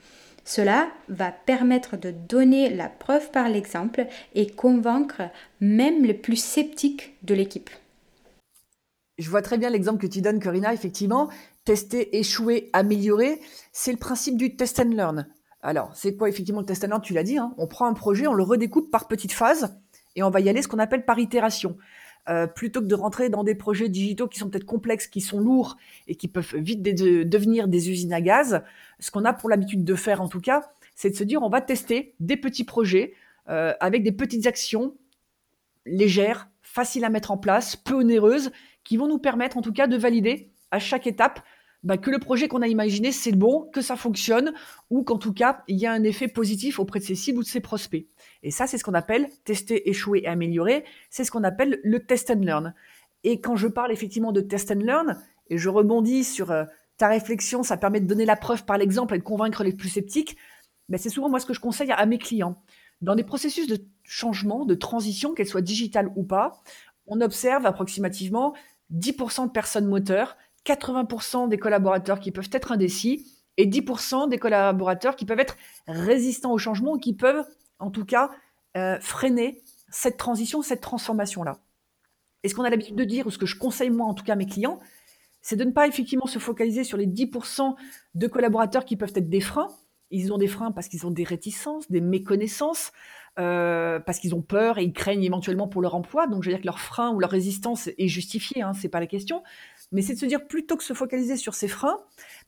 Cela 0.44 0.88
va 1.08 1.30
permettre 1.30 1.96
de 1.96 2.10
donner 2.10 2.70
la 2.70 2.88
preuve 2.88 3.30
par 3.30 3.48
l'exemple 3.48 4.06
et 4.34 4.48
convaincre 4.48 5.22
même 5.60 6.04
les 6.04 6.14
plus 6.14 6.36
sceptiques 6.36 7.16
de 7.22 7.34
l'équipe. 7.34 7.70
Je 9.18 9.30
vois 9.30 9.42
très 9.42 9.58
bien 9.58 9.70
l'exemple 9.70 10.00
que 10.00 10.06
tu 10.06 10.20
donnes, 10.20 10.40
Corina. 10.40 10.74
Effectivement, 10.74 11.28
tester, 11.64 12.18
échouer, 12.18 12.70
améliorer, 12.72 13.40
c'est 13.72 13.92
le 13.92 13.98
principe 13.98 14.36
du 14.36 14.56
test 14.56 14.80
and 14.80 14.90
learn. 14.90 15.28
Alors, 15.62 15.92
c'est 15.94 16.16
quoi 16.16 16.28
effectivement 16.28 16.60
le 16.60 16.66
test 16.66 16.82
and 16.84 16.88
learn? 16.88 17.02
Tu 17.02 17.12
l'as 17.12 17.22
dit, 17.22 17.38
hein. 17.38 17.54
on 17.56 17.68
prend 17.68 17.86
un 17.86 17.94
projet, 17.94 18.26
on 18.26 18.34
le 18.34 18.42
redécoupe 18.42 18.90
par 18.90 19.06
petites 19.06 19.32
phases 19.32 19.78
et 20.16 20.22
on 20.22 20.30
va 20.30 20.40
y 20.40 20.48
aller 20.48 20.62
ce 20.62 20.68
qu'on 20.68 20.80
appelle 20.80 21.04
par 21.04 21.18
itération. 21.18 21.76
Euh, 22.28 22.46
plutôt 22.46 22.80
que 22.80 22.86
de 22.86 22.94
rentrer 22.94 23.30
dans 23.30 23.42
des 23.42 23.56
projets 23.56 23.88
digitaux 23.88 24.28
qui 24.28 24.38
sont 24.38 24.48
peut-être 24.48 24.64
complexes, 24.64 25.08
qui 25.08 25.20
sont 25.20 25.40
lourds 25.40 25.76
et 26.06 26.14
qui 26.14 26.28
peuvent 26.28 26.54
vite 26.54 26.80
devenir 26.80 27.66
des 27.66 27.90
usines 27.90 28.12
à 28.12 28.20
gaz, 28.20 28.62
ce 29.00 29.10
qu'on 29.10 29.24
a 29.24 29.32
pour 29.32 29.48
l'habitude 29.48 29.82
de 29.82 29.94
faire 29.96 30.22
en 30.22 30.28
tout 30.28 30.40
cas, 30.40 30.70
c'est 30.94 31.10
de 31.10 31.16
se 31.16 31.24
dire 31.24 31.42
on 31.42 31.48
va 31.48 31.60
tester 31.60 32.14
des 32.20 32.36
petits 32.36 32.62
projets 32.62 33.14
euh, 33.48 33.74
avec 33.80 34.04
des 34.04 34.12
petites 34.12 34.46
actions 34.46 34.94
légères, 35.84 36.48
faciles 36.62 37.04
à 37.04 37.10
mettre 37.10 37.32
en 37.32 37.38
place, 37.38 37.74
peu 37.74 37.94
onéreuses, 37.94 38.52
qui 38.84 38.96
vont 38.96 39.08
nous 39.08 39.18
permettre 39.18 39.56
en 39.56 39.62
tout 39.62 39.72
cas 39.72 39.88
de 39.88 39.96
valider 39.96 40.52
à 40.70 40.78
chaque 40.78 41.08
étape 41.08 41.40
bah, 41.82 41.98
que 41.98 42.10
le 42.10 42.18
projet 42.18 42.48
qu'on 42.48 42.62
a 42.62 42.68
imaginé, 42.68 43.10
c'est 43.10 43.32
bon, 43.32 43.68
que 43.72 43.80
ça 43.80 43.96
fonctionne, 43.96 44.52
ou 44.90 45.02
qu'en 45.02 45.18
tout 45.18 45.32
cas, 45.32 45.62
il 45.66 45.78
y 45.78 45.86
a 45.86 45.92
un 45.92 46.04
effet 46.04 46.28
positif 46.28 46.78
auprès 46.78 47.00
de 47.00 47.04
ses 47.04 47.16
cibles 47.16 47.38
ou 47.38 47.42
de 47.42 47.48
ses 47.48 47.60
prospects. 47.60 48.06
Et 48.42 48.50
ça, 48.50 48.66
c'est 48.66 48.78
ce 48.78 48.84
qu'on 48.84 48.94
appelle 48.94 49.28
tester, 49.44 49.88
échouer 49.88 50.20
et 50.24 50.28
améliorer. 50.28 50.84
C'est 51.10 51.24
ce 51.24 51.30
qu'on 51.30 51.44
appelle 51.44 51.80
le 51.82 52.04
test 52.04 52.30
and 52.30 52.40
learn. 52.40 52.74
Et 53.24 53.40
quand 53.40 53.56
je 53.56 53.68
parle 53.68 53.92
effectivement 53.92 54.32
de 54.32 54.40
test 54.40 54.70
and 54.70 54.80
learn, 54.80 55.20
et 55.50 55.58
je 55.58 55.68
rebondis 55.68 56.24
sur 56.24 56.50
euh, 56.50 56.64
ta 56.96 57.08
réflexion, 57.08 57.62
ça 57.62 57.76
permet 57.76 58.00
de 58.00 58.06
donner 58.06 58.24
la 58.24 58.36
preuve 58.36 58.64
par 58.64 58.78
l'exemple 58.78 59.14
et 59.14 59.18
de 59.18 59.24
convaincre 59.24 59.64
les 59.64 59.72
plus 59.72 59.88
sceptiques, 59.88 60.36
ben 60.88 60.98
c'est 60.98 61.10
souvent 61.10 61.28
moi 61.28 61.40
ce 61.40 61.46
que 61.46 61.54
je 61.54 61.60
conseille 61.60 61.90
à, 61.90 62.06
mes 62.06 62.18
clients. 62.18 62.62
Dans 63.00 63.14
des 63.14 63.24
processus 63.24 63.66
de 63.66 63.84
changement, 64.04 64.64
de 64.64 64.74
transition, 64.74 65.34
qu'elles 65.34 65.48
soient 65.48 65.62
digitales 65.62 66.12
ou 66.16 66.22
pas, 66.22 66.62
on 67.06 67.20
observe 67.20 67.66
approximativement 67.66 68.54
10% 68.94 69.46
de 69.46 69.50
personnes 69.50 69.86
moteurs 69.86 70.36
80% 70.66 71.48
des 71.48 71.58
collaborateurs 71.58 72.20
qui 72.20 72.30
peuvent 72.30 72.48
être 72.52 72.72
indécis 72.72 73.26
et 73.56 73.66
10% 73.66 74.28
des 74.28 74.38
collaborateurs 74.38 75.16
qui 75.16 75.24
peuvent 75.24 75.40
être 75.40 75.56
résistants 75.86 76.52
au 76.52 76.58
changement 76.58 76.92
ou 76.92 76.98
qui 76.98 77.14
peuvent, 77.14 77.44
en 77.78 77.90
tout 77.90 78.04
cas, 78.04 78.30
euh, 78.76 78.98
freiner 79.00 79.62
cette 79.90 80.16
transition, 80.16 80.62
cette 80.62 80.80
transformation-là. 80.80 81.58
Et 82.42 82.48
ce 82.48 82.54
qu'on 82.54 82.64
a 82.64 82.70
l'habitude 82.70 82.96
de 82.96 83.04
dire, 83.04 83.26
ou 83.26 83.30
ce 83.30 83.38
que 83.38 83.46
je 83.46 83.56
conseille 83.56 83.90
moi 83.90 84.06
en 84.06 84.14
tout 84.14 84.24
cas 84.24 84.32
à 84.32 84.36
mes 84.36 84.46
clients, 84.46 84.80
c'est 85.42 85.56
de 85.56 85.64
ne 85.64 85.72
pas 85.72 85.86
effectivement 85.86 86.26
se 86.26 86.38
focaliser 86.38 86.84
sur 86.84 86.96
les 86.96 87.06
10% 87.06 87.74
de 88.14 88.26
collaborateurs 88.26 88.84
qui 88.84 88.96
peuvent 88.96 89.12
être 89.14 89.28
des 89.28 89.40
freins. 89.40 89.68
Ils 90.10 90.32
ont 90.32 90.38
des 90.38 90.46
freins 90.46 90.72
parce 90.72 90.88
qu'ils 90.88 91.06
ont 91.06 91.10
des 91.10 91.24
réticences, 91.24 91.90
des 91.90 92.00
méconnaissances, 92.00 92.92
euh, 93.38 93.98
parce 93.98 94.18
qu'ils 94.18 94.34
ont 94.34 94.42
peur 94.42 94.78
et 94.78 94.84
ils 94.84 94.92
craignent 94.92 95.24
éventuellement 95.24 95.68
pour 95.68 95.82
leur 95.82 95.94
emploi. 95.94 96.26
Donc 96.26 96.42
je 96.42 96.50
veux 96.50 96.54
dire 96.54 96.60
que 96.60 96.66
leur 96.66 96.80
frein 96.80 97.12
ou 97.12 97.18
leur 97.18 97.30
résistance 97.30 97.88
est 97.98 98.08
justifiée, 98.08 98.62
hein, 98.62 98.72
c'est 98.74 98.88
pas 98.88 99.00
la 99.00 99.06
question 99.06 99.42
mais 99.92 100.02
c'est 100.02 100.14
de 100.14 100.18
se 100.18 100.26
dire 100.26 100.46
plutôt 100.46 100.76
que 100.76 100.84
se 100.84 100.94
focaliser 100.94 101.36
sur 101.36 101.54
ces 101.54 101.68
freins, 101.68 101.98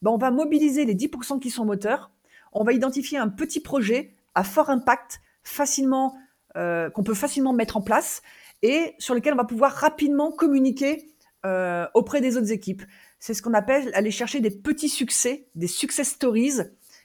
ben 0.03 0.11
on 0.11 0.17
va 0.17 0.31
mobiliser 0.31 0.85
les 0.85 0.95
10% 0.95 1.39
qui 1.41 1.51
sont 1.51 1.65
moteurs, 1.65 2.11
on 2.53 2.65
va 2.65 2.73
identifier 2.73 3.19
un 3.19 3.29
petit 3.29 3.61
projet 3.61 4.15
à 4.35 4.45
fort 4.45 4.71
impact, 4.71 5.21
facilement 5.43 6.17
euh, 6.57 6.91
qu'on 6.91 7.03
peut 7.03 7.15
facilement 7.15 7.53
mettre 7.53 7.77
en 7.77 7.83
place 7.83 8.23
et 8.63 8.95
sur 8.99 9.15
lequel 9.15 9.35
on 9.35 9.37
va 9.37 9.45
pouvoir 9.45 9.73
rapidement 9.73 10.33
communiquer 10.33 11.11
euh, 11.45 11.87
auprès 11.95 12.21
des 12.21 12.37
autres 12.37 12.53
équipes. 12.53 12.83
C'est 13.19 13.35
ce 13.35 13.43
qu'on 13.43 13.55
appelle 13.55 13.91
aller 13.95 14.11
chercher 14.11 14.41
des 14.41 14.51
petits 14.51 14.89
succès, 14.89 15.49
des 15.55 15.67
success 15.67 16.09
stories 16.09 16.61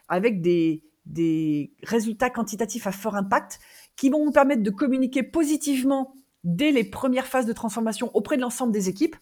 avec 0.08 0.42
des, 0.42 0.84
des 1.06 1.74
résultats 1.84 2.30
quantitatifs 2.30 2.88
à 2.88 2.92
fort 2.92 3.16
impact 3.16 3.60
qui 3.96 4.10
vont 4.10 4.24
nous 4.24 4.32
permettre 4.32 4.64
de 4.64 4.70
communiquer 4.70 5.24
positivement 5.24 6.14
dès 6.44 6.72
les 6.72 6.86
premières 6.86 7.28
phases 7.28 7.46
de 7.46 7.54
transformation 7.54 8.10
auprès 8.16 8.38
de 8.38 8.42
l'ensemble 8.42 8.72
des 8.72 8.88
équipes 8.88 9.18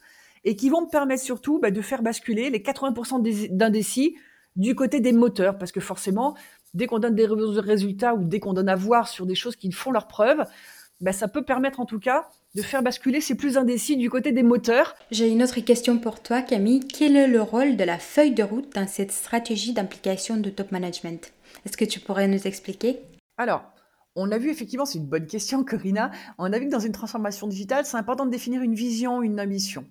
et 0.48 0.56
qui 0.56 0.70
vont 0.70 0.82
me 0.82 0.90
permettre 0.90 1.22
surtout 1.22 1.60
bah, 1.60 1.72
de 1.72 1.82
faire 1.82 2.02
basculer 2.02 2.50
les 2.50 2.60
80% 2.60 3.52
d'indécis 3.52 4.16
du 4.56 4.76
côté 4.76 5.02
des 5.02 5.12
moteurs, 5.12 5.58
parce 5.58 5.74
que 5.74 5.82
forcément, 5.82 6.36
dès 6.74 6.88
qu'on 6.88 7.00
donne 7.00 7.16
des 7.16 7.28
résultats 7.28 8.16
ou 8.16 8.24
dès 8.24 8.40
qu'on 8.40 8.54
donne 8.54 8.70
à 8.70 8.76
voir 8.78 9.10
sur 9.10 9.26
des 9.26 9.36
choses 9.36 9.58
qui 9.58 9.70
font 9.74 9.92
leur 9.92 10.08
preuve, 10.08 10.46
bah, 11.02 11.12
ça 11.12 11.28
peut 11.28 11.44
permettre 11.44 11.82
en 11.82 11.86
tout 11.86 12.00
cas 12.00 12.30
de 12.56 12.62
faire 12.62 12.82
basculer 12.82 13.20
ces 13.20 13.36
plus 13.36 13.58
indécis 13.58 13.98
du 13.98 14.10
côté 14.10 14.32
des 14.32 14.42
moteurs. 14.42 14.96
J'ai 15.12 15.28
une 15.28 15.44
autre 15.44 15.60
question 15.60 16.00
pour 16.00 16.24
toi, 16.24 16.42
Camille. 16.42 16.80
Quel 16.80 17.18
est 17.18 17.28
le 17.28 17.42
rôle 17.42 17.76
de 17.76 17.84
la 17.84 18.00
feuille 18.00 18.34
de 18.34 18.44
route 18.44 18.74
dans 18.74 18.88
cette 18.88 19.12
stratégie 19.12 19.74
d'implication 19.74 20.38
de 20.38 20.50
top 20.50 20.72
management? 20.72 21.34
Est-ce 21.66 21.76
que 21.76 21.84
tu 21.84 22.00
pourrais 22.00 22.30
nous 22.30 22.48
expliquer? 22.48 23.02
Alors, 23.38 23.64
on 24.16 24.32
a 24.32 24.38
vu 24.38 24.50
effectivement, 24.50 24.86
c'est 24.86 24.98
une 24.98 25.08
bonne 25.08 25.28
question, 25.28 25.64
Corinna. 25.66 26.10
On 26.38 26.54
a 26.54 26.58
vu 26.58 26.68
que 26.68 26.72
dans 26.72 26.80
une 26.80 26.94
transformation 26.94 27.48
digitale, 27.48 27.86
c'est 27.86 27.98
important 27.98 28.26
de 28.26 28.32
définir 28.32 28.62
une 28.62 28.76
vision, 28.76 29.22
une 29.22 29.42
ambition. 29.42 29.86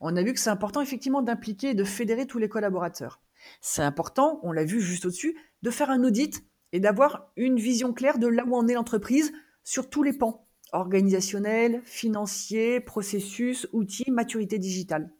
On 0.00 0.16
a 0.16 0.22
vu 0.22 0.32
que 0.32 0.40
c'est 0.40 0.50
important 0.50 0.80
effectivement 0.80 1.22
d'impliquer 1.22 1.70
et 1.70 1.74
de 1.74 1.84
fédérer 1.84 2.26
tous 2.26 2.38
les 2.38 2.48
collaborateurs. 2.48 3.20
C'est 3.60 3.82
important, 3.82 4.40
on 4.42 4.52
l'a 4.52 4.64
vu 4.64 4.80
juste 4.80 5.06
au-dessus, 5.06 5.36
de 5.62 5.70
faire 5.70 5.90
un 5.90 6.04
audit 6.04 6.44
et 6.72 6.80
d'avoir 6.80 7.30
une 7.36 7.58
vision 7.58 7.92
claire 7.92 8.18
de 8.18 8.26
là 8.26 8.44
où 8.46 8.54
en 8.54 8.68
est 8.68 8.74
l'entreprise 8.74 9.32
sur 9.64 9.88
tous 9.90 10.02
les 10.02 10.12
pans 10.12 10.46
organisationnel, 10.72 11.82
financier, 11.84 12.80
processus, 12.80 13.66
outils, 13.72 14.10
maturité 14.10 14.58
digitale. 14.58 15.10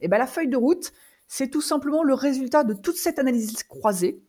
Et 0.00 0.08
bien 0.08 0.18
la 0.18 0.26
feuille 0.26 0.48
de 0.48 0.56
route, 0.56 0.92
c'est 1.28 1.48
tout 1.48 1.60
simplement 1.60 2.02
le 2.02 2.14
résultat 2.14 2.64
de 2.64 2.74
toute 2.74 2.96
cette 2.96 3.18
analyse 3.18 3.62
croisée, 3.64 4.22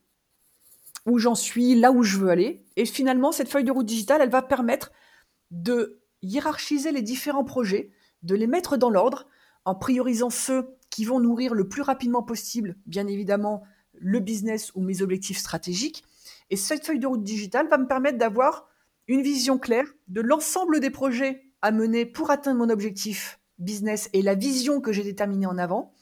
où 1.05 1.19
j'en 1.19 1.35
suis, 1.35 1.75
là 1.75 1.91
où 1.91 2.03
je 2.03 2.17
veux 2.17 2.29
aller. 2.29 2.65
Et 2.75 2.85
finalement, 2.85 3.31
cette 3.31 3.49
feuille 3.49 3.63
de 3.63 3.71
route 3.71 3.85
digitale, 3.85 4.21
elle 4.21 4.29
va 4.29 4.41
permettre 4.41 4.91
de 5.51 6.01
hiérarchiser 6.21 6.91
les 6.91 7.01
différents 7.01 7.45
projets, 7.45 7.91
de 8.23 8.35
les 8.35 8.47
mettre 8.47 8.75
dans 8.75 8.89
l'ordre, 8.89 9.27
en 9.67 9.75
priorisant 9.75 10.29
ceux 10.29 10.77
qui 10.89 11.03
vont 11.03 11.19
nourrir 11.19 11.53
le 11.53 11.67
plus 11.67 11.81
rapidement 11.81 12.23
possible, 12.23 12.77
bien 12.85 13.05
évidemment, 13.05 13.63
le 13.99 14.21
business 14.21 14.71
ou 14.75 14.81
mes 14.81 15.01
objectifs 15.01 15.39
stratégiques. 15.39 16.05
Et 16.49 16.55
cette 16.55 16.85
feuille 16.85 16.99
de 16.99 17.07
route 17.07 17.23
digitale 17.23 17.67
va 17.67 17.77
me 17.77 17.85
permettre 17.85 18.17
d'avoir 18.17 18.69
une 19.09 19.21
vision 19.21 19.57
claire 19.57 19.87
de 20.07 20.21
l'ensemble 20.21 20.79
des 20.79 20.89
projets 20.89 21.43
à 21.61 21.71
mener 21.71 22.05
pour 22.05 22.31
atteindre 22.31 22.59
mon 22.59 22.69
objectif 22.69 23.41
business 23.59 24.09
et 24.13 24.21
la 24.21 24.35
vision 24.35 24.79
que 24.79 24.93
j'ai 24.93 25.03
déterminée 25.03 25.47
en 25.47 25.57
avant, 25.57 25.93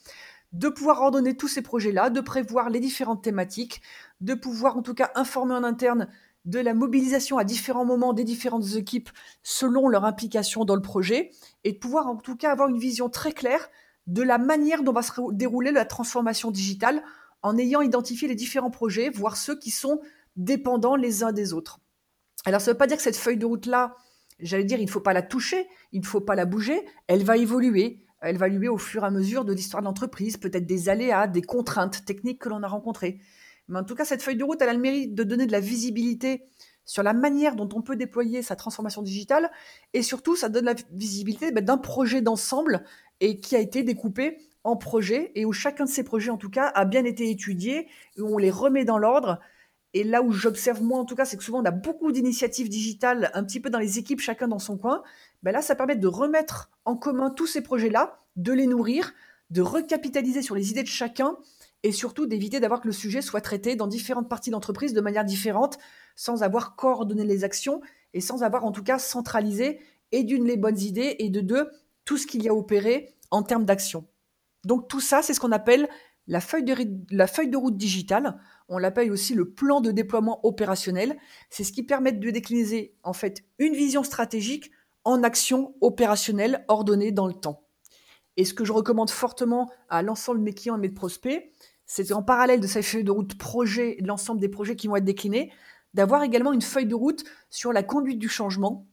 de 0.52 0.68
pouvoir 0.68 1.00
ordonner 1.02 1.36
tous 1.36 1.48
ces 1.48 1.62
projets-là, 1.62 2.08
de 2.10 2.20
prévoir 2.20 2.70
les 2.70 2.78
différentes 2.78 3.24
thématiques, 3.24 3.82
de 4.20 4.34
pouvoir 4.34 4.76
en 4.76 4.82
tout 4.82 4.94
cas 4.94 5.10
informer 5.16 5.54
en 5.54 5.64
interne 5.64 6.08
de 6.46 6.60
la 6.60 6.74
mobilisation 6.74 7.38
à 7.38 7.44
différents 7.44 7.84
moments 7.84 8.12
des 8.12 8.24
différentes 8.24 8.76
équipes 8.76 9.10
selon 9.42 9.88
leur 9.88 10.04
implication 10.04 10.64
dans 10.64 10.76
le 10.76 10.82
projet 10.82 11.30
et 11.64 11.72
de 11.72 11.78
pouvoir 11.78 12.06
en 12.06 12.16
tout 12.16 12.36
cas 12.36 12.52
avoir 12.52 12.68
une 12.68 12.78
vision 12.78 13.10
très 13.10 13.32
claire 13.32 13.68
de 14.06 14.22
la 14.22 14.38
manière 14.38 14.84
dont 14.84 14.92
va 14.92 15.02
se 15.02 15.12
dérouler 15.32 15.72
la 15.72 15.84
transformation 15.84 16.50
digitale 16.50 17.02
en 17.42 17.58
ayant 17.58 17.82
identifié 17.82 18.28
les 18.28 18.34
différents 18.34 18.70
projets, 18.70 19.10
voire 19.10 19.36
ceux 19.36 19.58
qui 19.58 19.70
sont 19.70 20.00
dépendants 20.36 20.96
les 20.96 21.24
uns 21.24 21.32
des 21.32 21.52
autres. 21.52 21.80
Alors 22.44 22.60
ça 22.60 22.70
ne 22.70 22.74
veut 22.74 22.78
pas 22.78 22.86
dire 22.86 22.96
que 22.96 23.02
cette 23.02 23.16
feuille 23.16 23.36
de 23.36 23.46
route-là, 23.46 23.96
j'allais 24.38 24.64
dire, 24.64 24.78
il 24.78 24.86
ne 24.86 24.90
faut 24.90 25.00
pas 25.00 25.12
la 25.12 25.22
toucher, 25.22 25.66
il 25.92 26.00
ne 26.00 26.06
faut 26.06 26.20
pas 26.20 26.36
la 26.36 26.44
bouger, 26.44 26.86
elle 27.08 27.24
va 27.24 27.36
évoluer, 27.36 28.04
elle 28.20 28.38
va 28.38 28.46
évoluer 28.46 28.68
au 28.68 28.78
fur 28.78 29.02
et 29.02 29.06
à 29.06 29.10
mesure 29.10 29.44
de 29.44 29.52
l'histoire 29.52 29.82
de 29.82 29.86
l'entreprise, 29.86 30.36
peut-être 30.36 30.66
des 30.66 30.88
aléas, 30.88 31.26
des 31.26 31.42
contraintes 31.42 32.04
techniques 32.04 32.40
que 32.40 32.48
l'on 32.48 32.62
a 32.62 32.68
rencontrées. 32.68 33.20
Mais 33.68 33.78
en 33.78 33.84
tout 33.84 33.94
cas, 33.94 34.04
cette 34.04 34.22
feuille 34.22 34.36
de 34.36 34.44
route, 34.44 34.60
elle 34.62 34.68
a 34.68 34.74
le 34.74 34.78
mérite 34.78 35.14
de 35.14 35.24
donner 35.24 35.46
de 35.46 35.52
la 35.52 35.60
visibilité 35.60 36.44
sur 36.84 37.02
la 37.02 37.12
manière 37.12 37.56
dont 37.56 37.68
on 37.74 37.82
peut 37.82 37.96
déployer 37.96 38.42
sa 38.42 38.54
transformation 38.56 39.02
digitale 39.02 39.50
et 39.92 40.02
surtout, 40.02 40.36
ça 40.36 40.48
donne 40.48 40.66
la 40.66 40.74
visibilité 40.92 41.50
bah, 41.50 41.60
d'un 41.60 41.78
projet 41.78 42.22
d'ensemble 42.22 42.84
et 43.20 43.40
qui 43.40 43.56
a 43.56 43.58
été 43.58 43.82
découpé 43.82 44.38
en 44.62 44.76
projets 44.76 45.32
et 45.34 45.44
où 45.44 45.52
chacun 45.52 45.84
de 45.84 45.90
ces 45.90 46.04
projets, 46.04 46.30
en 46.30 46.36
tout 46.36 46.50
cas, 46.50 46.70
a 46.74 46.84
bien 46.84 47.04
été 47.04 47.30
étudié, 47.30 47.88
où 48.18 48.34
on 48.34 48.38
les 48.38 48.50
remet 48.50 48.84
dans 48.84 48.98
l'ordre. 48.98 49.40
Et 49.94 50.04
là 50.04 50.22
où 50.22 50.32
j'observe 50.32 50.82
moi, 50.82 50.98
en 50.98 51.04
tout 51.04 51.14
cas, 51.14 51.24
c'est 51.24 51.36
que 51.36 51.44
souvent 51.44 51.60
on 51.60 51.64
a 51.64 51.70
beaucoup 51.70 52.12
d'initiatives 52.12 52.68
digitales 52.68 53.30
un 53.34 53.44
petit 53.44 53.60
peu 53.60 53.70
dans 53.70 53.78
les 53.78 53.98
équipes, 53.98 54.20
chacun 54.20 54.48
dans 54.48 54.58
son 54.58 54.76
coin. 54.76 55.02
Ben 55.42 55.52
là, 55.52 55.62
ça 55.62 55.74
permet 55.74 55.96
de 55.96 56.06
remettre 56.06 56.70
en 56.84 56.96
commun 56.96 57.30
tous 57.30 57.46
ces 57.46 57.62
projets-là, 57.62 58.20
de 58.36 58.52
les 58.52 58.66
nourrir, 58.66 59.12
de 59.50 59.62
recapitaliser 59.62 60.42
sur 60.42 60.54
les 60.54 60.70
idées 60.70 60.82
de 60.82 60.88
chacun 60.88 61.36
et 61.82 61.92
surtout 61.92 62.26
d'éviter 62.26 62.60
d'avoir 62.60 62.80
que 62.80 62.88
le 62.88 62.92
sujet 62.92 63.22
soit 63.22 63.40
traité 63.40 63.76
dans 63.76 63.86
différentes 63.86 64.28
parties 64.28 64.50
d'entreprise 64.50 64.92
de 64.92 65.00
manière 65.00 65.24
différente, 65.24 65.78
sans 66.14 66.42
avoir 66.42 66.76
coordonné 66.76 67.24
les 67.24 67.44
actions 67.44 67.80
et 68.14 68.20
sans 68.20 68.42
avoir 68.42 68.64
en 68.64 68.72
tout 68.72 68.82
cas 68.82 68.98
centralisé 68.98 69.80
et 70.12 70.24
d'une, 70.24 70.46
les 70.46 70.56
bonnes 70.56 70.78
idées, 70.78 71.16
et 71.18 71.30
de 71.30 71.40
deux, 71.40 71.68
tout 72.04 72.16
ce 72.16 72.26
qu'il 72.26 72.42
y 72.42 72.48
a 72.48 72.54
opéré 72.54 73.16
en 73.30 73.42
termes 73.42 73.64
d'action. 73.64 74.06
Donc 74.64 74.88
tout 74.88 75.00
ça, 75.00 75.22
c'est 75.22 75.34
ce 75.34 75.40
qu'on 75.40 75.52
appelle 75.52 75.88
la 76.26 76.40
feuille, 76.40 76.64
de, 76.64 77.56
route 77.56 77.76
digitale. 77.76 78.38
On 78.68 78.78
l'appelle 78.78 79.12
aussi 79.12 79.34
le 79.34 79.52
plan 79.52 79.80
de 79.80 79.92
déploiement 79.92 80.44
opérationnel. 80.44 81.16
C'est 81.50 81.64
ce 81.64 81.72
qui 81.72 81.84
permet 81.84 82.12
de 82.12 82.30
décliner 82.30 82.96
en 83.02 83.12
fait 83.12 83.44
une 83.58 83.74
vision 83.74 84.02
stratégique 84.02 84.70
en 85.04 85.22
action 85.22 85.74
opérationnelle 85.80 86.64
ordonnée 86.66 87.12
dans 87.12 87.28
le 87.28 87.34
temps. 87.34 87.65
Et 88.36 88.44
ce 88.44 88.54
que 88.54 88.64
je 88.64 88.72
recommande 88.72 89.10
fortement 89.10 89.70
à 89.88 90.02
l'ensemble 90.02 90.40
de 90.40 90.44
mes 90.44 90.54
clients 90.54 90.76
et 90.76 90.80
mes 90.80 90.88
prospects, 90.88 91.50
c'est 91.86 92.12
en 92.12 92.22
parallèle 92.22 92.60
de 92.60 92.66
cette 92.66 92.84
feuille 92.84 93.04
de 93.04 93.10
route 93.10 93.38
projet 93.38 93.96
et 93.98 94.02
de 94.02 94.08
l'ensemble 94.08 94.40
des 94.40 94.48
projets 94.48 94.76
qui 94.76 94.88
vont 94.88 94.96
être 94.96 95.04
déclinés, 95.04 95.52
d'avoir 95.94 96.22
également 96.22 96.52
une 96.52 96.62
feuille 96.62 96.86
de 96.86 96.94
route 96.94 97.24
sur 97.48 97.72
la 97.72 97.82
conduite 97.82 98.18
du 98.18 98.28
changement 98.28 98.86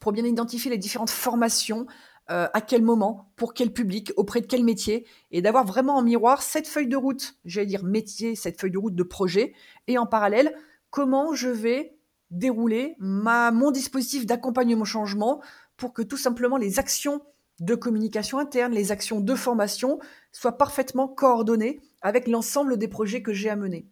pour 0.00 0.12
bien 0.12 0.24
identifier 0.24 0.70
les 0.70 0.78
différentes 0.78 1.10
formations, 1.10 1.86
euh, 2.30 2.46
à 2.52 2.60
quel 2.60 2.82
moment, 2.82 3.32
pour 3.36 3.54
quel 3.54 3.72
public, 3.72 4.12
auprès 4.16 4.40
de 4.40 4.46
quel 4.46 4.62
métier, 4.62 5.06
et 5.30 5.40
d'avoir 5.40 5.64
vraiment 5.64 5.96
en 5.96 6.02
miroir 6.02 6.42
cette 6.42 6.68
feuille 6.68 6.86
de 6.86 6.96
route, 6.96 7.36
j'allais 7.44 7.66
dire 7.66 7.84
métier, 7.84 8.36
cette 8.36 8.60
feuille 8.60 8.70
de 8.70 8.78
route 8.78 8.94
de 8.94 9.02
projet, 9.02 9.54
et 9.86 9.96
en 9.96 10.06
parallèle, 10.06 10.54
comment 10.90 11.32
je 11.32 11.48
vais 11.48 11.96
dérouler 12.30 12.94
ma, 12.98 13.50
mon 13.50 13.70
dispositif 13.70 14.26
d'accompagnement 14.26 14.82
au 14.82 14.84
changement 14.84 15.40
pour 15.78 15.94
que 15.94 16.02
tout 16.02 16.18
simplement 16.18 16.58
les 16.58 16.78
actions 16.78 17.22
de 17.60 17.74
communication 17.74 18.38
interne, 18.38 18.72
les 18.72 18.92
actions 18.92 19.20
de 19.20 19.34
formation 19.34 19.98
soient 20.32 20.58
parfaitement 20.58 21.08
coordonnées 21.08 21.80
avec 22.02 22.28
l'ensemble 22.28 22.76
des 22.76 22.88
projets 22.88 23.22
que 23.22 23.32
j'ai 23.32 23.50
à 23.50 23.56
mener. 23.56 23.86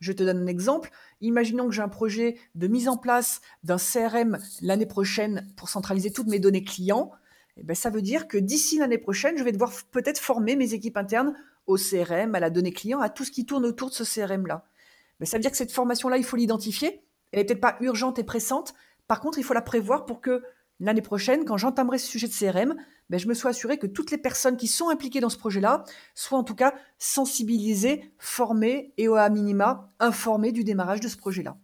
Je 0.00 0.12
te 0.12 0.22
donne 0.22 0.42
un 0.42 0.46
exemple. 0.46 0.90
Imaginons 1.20 1.66
que 1.66 1.72
j'ai 1.72 1.82
un 1.82 1.88
projet 1.88 2.36
de 2.54 2.66
mise 2.66 2.88
en 2.88 2.96
place 2.96 3.40
d'un 3.64 3.78
CRM 3.78 4.38
l'année 4.60 4.86
prochaine 4.86 5.48
pour 5.56 5.68
centraliser 5.68 6.12
toutes 6.12 6.26
mes 6.26 6.38
données 6.38 6.64
clients. 6.64 7.12
Eh 7.56 7.62
ben, 7.62 7.74
ça 7.74 7.88
veut 7.88 8.02
dire 8.02 8.28
que 8.28 8.36
d'ici 8.36 8.78
l'année 8.78 8.98
prochaine, 8.98 9.38
je 9.38 9.44
vais 9.44 9.52
devoir 9.52 9.72
peut-être 9.90 10.18
former 10.18 10.56
mes 10.56 10.74
équipes 10.74 10.98
internes 10.98 11.34
au 11.66 11.76
CRM, 11.76 12.34
à 12.34 12.40
la 12.40 12.50
donnée 12.50 12.72
client, 12.72 13.00
à 13.00 13.08
tout 13.08 13.24
ce 13.24 13.30
qui 13.30 13.46
tourne 13.46 13.64
autour 13.64 13.88
de 13.88 13.94
ce 13.94 14.04
CRM-là. 14.04 14.66
Ben, 15.18 15.26
ça 15.26 15.38
veut 15.38 15.40
dire 15.40 15.50
que 15.50 15.56
cette 15.56 15.72
formation-là, 15.72 16.18
il 16.18 16.24
faut 16.24 16.36
l'identifier. 16.36 17.02
Elle 17.32 17.40
n'est 17.40 17.44
peut-être 17.46 17.60
pas 17.60 17.76
urgente 17.80 18.18
et 18.18 18.24
pressante. 18.24 18.74
Par 19.08 19.20
contre, 19.20 19.38
il 19.38 19.44
faut 19.44 19.54
la 19.54 19.62
prévoir 19.62 20.04
pour 20.04 20.20
que 20.20 20.42
l'année 20.80 21.02
prochaine, 21.02 21.44
quand 21.44 21.56
j'entamerai 21.56 21.98
ce 21.98 22.06
sujet 22.06 22.28
de 22.28 22.32
CRM, 22.32 22.74
ben, 23.08 23.20
je 23.20 23.28
me 23.28 23.34
sois 23.34 23.50
assuré 23.50 23.78
que 23.78 23.86
toutes 23.86 24.10
les 24.10 24.18
personnes 24.18 24.56
qui 24.56 24.66
sont 24.66 24.88
impliquées 24.88 25.20
dans 25.20 25.28
ce 25.28 25.38
projet-là 25.38 25.84
soient 26.14 26.38
en 26.38 26.44
tout 26.44 26.54
cas 26.54 26.74
sensibilisées, 26.98 28.12
formées 28.18 28.92
et 28.96 29.06
à 29.08 29.28
minima 29.28 29.92
informées 30.00 30.52
du 30.52 30.64
démarrage 30.64 31.00
de 31.00 31.08
ce 31.08 31.16
projet-là. 31.16 31.56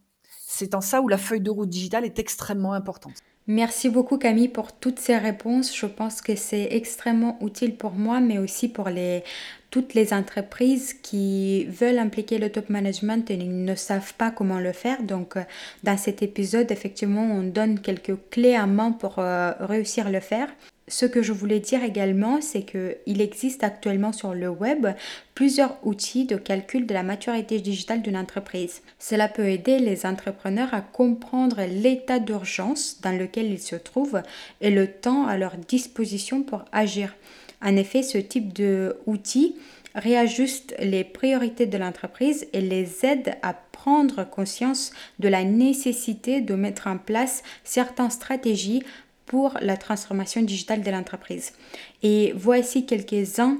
C'est 0.45 0.75
en 0.75 0.81
ça 0.81 1.01
où 1.01 1.07
la 1.07 1.17
feuille 1.17 1.41
de 1.41 1.49
route 1.49 1.69
digitale 1.69 2.05
est 2.05 2.19
extrêmement 2.19 2.73
importante. 2.73 3.13
Merci 3.47 3.89
beaucoup 3.89 4.17
Camille 4.17 4.47
pour 4.47 4.71
toutes 4.71 4.99
ces 4.99 5.17
réponses. 5.17 5.75
Je 5.75 5.85
pense 5.85 6.21
que 6.21 6.33
c'est 6.35 6.69
extrêmement 6.71 7.37
utile 7.41 7.75
pour 7.75 7.91
moi, 7.91 8.21
mais 8.21 8.37
aussi 8.37 8.69
pour 8.69 8.87
les, 8.87 9.21
toutes 9.69 9.93
les 9.95 10.13
entreprises 10.13 10.93
qui 10.93 11.65
veulent 11.65 11.99
impliquer 11.99 12.37
le 12.37 12.49
top 12.49 12.69
management 12.69 13.29
et 13.29 13.35
ne 13.35 13.75
savent 13.75 14.13
pas 14.13 14.31
comment 14.31 14.59
le 14.59 14.71
faire. 14.71 15.03
Donc, 15.03 15.35
euh, 15.35 15.43
dans 15.83 15.97
cet 15.97 16.21
épisode, 16.21 16.71
effectivement, 16.71 17.23
on 17.23 17.43
donne 17.43 17.79
quelques 17.79 18.15
clés 18.29 18.55
à 18.55 18.65
main 18.65 18.93
pour 18.93 19.19
euh, 19.19 19.51
réussir 19.59 20.09
le 20.09 20.21
faire 20.21 20.47
ce 20.87 21.05
que 21.05 21.21
je 21.21 21.31
voulais 21.31 21.61
dire 21.61 21.83
également, 21.83 22.41
c'est 22.41 22.63
qu'il 22.63 23.21
existe 23.21 23.63
actuellement 23.63 24.11
sur 24.11 24.33
le 24.33 24.49
web 24.49 24.87
plusieurs 25.33 25.77
outils 25.83 26.25
de 26.25 26.35
calcul 26.35 26.85
de 26.85 26.93
la 26.93 27.03
maturité 27.03 27.59
digitale 27.59 28.01
d'une 28.01 28.17
entreprise. 28.17 28.81
Cela 28.99 29.29
peut 29.29 29.47
aider 29.47 29.79
les 29.79 30.05
entrepreneurs 30.05 30.73
à 30.73 30.81
comprendre 30.81 31.61
l'état 31.61 32.19
d'urgence 32.19 32.99
dans 33.01 33.17
lequel 33.17 33.51
ils 33.51 33.61
se 33.61 33.77
trouvent 33.77 34.21
et 34.59 34.71
le 34.71 34.87
temps 34.87 35.25
à 35.25 35.37
leur 35.37 35.55
disposition 35.55 36.43
pour 36.43 36.65
agir. 36.73 37.15
En 37.61 37.77
effet, 37.77 38.03
ce 38.03 38.17
type 38.17 38.51
d'outils 38.51 39.55
réajuste 39.95 40.75
les 40.79 41.03
priorités 41.03 41.65
de 41.65 41.77
l'entreprise 41.77 42.47
et 42.51 42.61
les 42.61 43.05
aide 43.05 43.35
à 43.41 43.53
prendre 43.53 44.23
conscience 44.23 44.91
de 45.19 45.27
la 45.29 45.43
nécessité 45.43 46.41
de 46.41 46.55
mettre 46.55 46.87
en 46.87 46.97
place 46.97 47.43
certaines 47.63 48.09
stratégies 48.09 48.83
pour 49.25 49.57
la 49.61 49.77
transformation 49.77 50.41
digitale 50.41 50.81
de 50.81 50.91
l'entreprise. 50.91 51.53
Et 52.01 52.33
voici 52.35 52.85
quelques-uns 52.85 53.57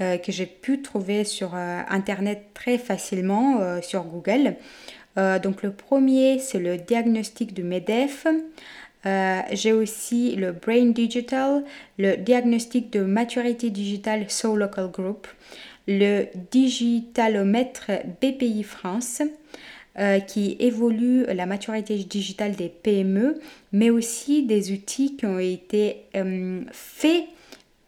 euh, 0.00 0.18
que 0.18 0.30
j'ai 0.30 0.44
pu 0.44 0.82
trouver 0.82 1.24
sur 1.24 1.54
euh, 1.54 1.80
Internet 1.88 2.48
très 2.52 2.76
facilement 2.76 3.60
euh, 3.60 3.80
sur 3.80 4.04
Google. 4.04 4.56
donc 5.42 5.62
le 5.62 5.72
premier, 5.72 6.38
c'est 6.38 6.58
le 6.58 6.76
diagnostic 6.76 7.54
de 7.54 7.62
MEDEF. 7.62 8.26
j'ai 9.52 9.72
aussi 9.72 10.36
le 10.36 10.52
Brain 10.52 10.90
Digital, 10.90 11.64
le 11.96 12.16
diagnostic 12.16 12.92
de 12.92 13.00
maturité 13.00 13.70
digitale 13.70 14.28
Soul 14.28 14.58
Local 14.58 14.90
Group, 14.90 15.26
le 15.88 16.26
digitalomètre 16.50 17.90
BPI 18.20 18.62
France, 18.62 19.22
euh, 19.98 20.20
qui 20.20 20.56
évolue 20.60 21.24
la 21.24 21.46
maturité 21.46 21.96
digitale 21.96 22.54
des 22.54 22.68
PME, 22.68 23.38
mais 23.72 23.88
aussi 23.88 24.42
des 24.42 24.72
outils 24.72 25.16
qui 25.16 25.24
ont 25.24 25.38
été 25.38 26.02
euh, 26.14 26.60
faits 26.70 27.24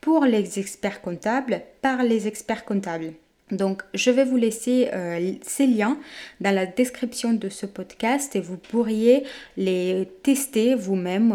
pour 0.01 0.25
les 0.25 0.59
experts 0.59 1.03
comptables 1.03 1.61
par 1.83 2.03
les 2.03 2.27
experts 2.27 2.65
comptables. 2.65 3.13
Donc, 3.51 3.83
je 3.93 4.11
vais 4.11 4.25
vous 4.25 4.37
laisser 4.37 4.89
euh, 4.95 5.35
ces 5.43 5.67
liens 5.67 5.99
dans 6.41 6.55
la 6.55 6.65
description 6.65 7.35
de 7.35 7.51
ce 7.51 7.67
podcast 7.67 8.35
et 8.37 8.41
vous 8.41 8.57
pourriez 8.57 9.25
les 9.59 10.09
tester 10.23 10.75
vous-même 10.75 11.35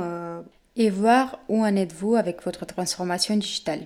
et 0.76 0.90
voir 0.90 1.40
où 1.50 1.64
en 1.64 1.76
êtes-vous 1.76 2.16
avec 2.16 2.44
votre 2.44 2.66
transformation 2.66 3.38
digitale. 3.38 3.82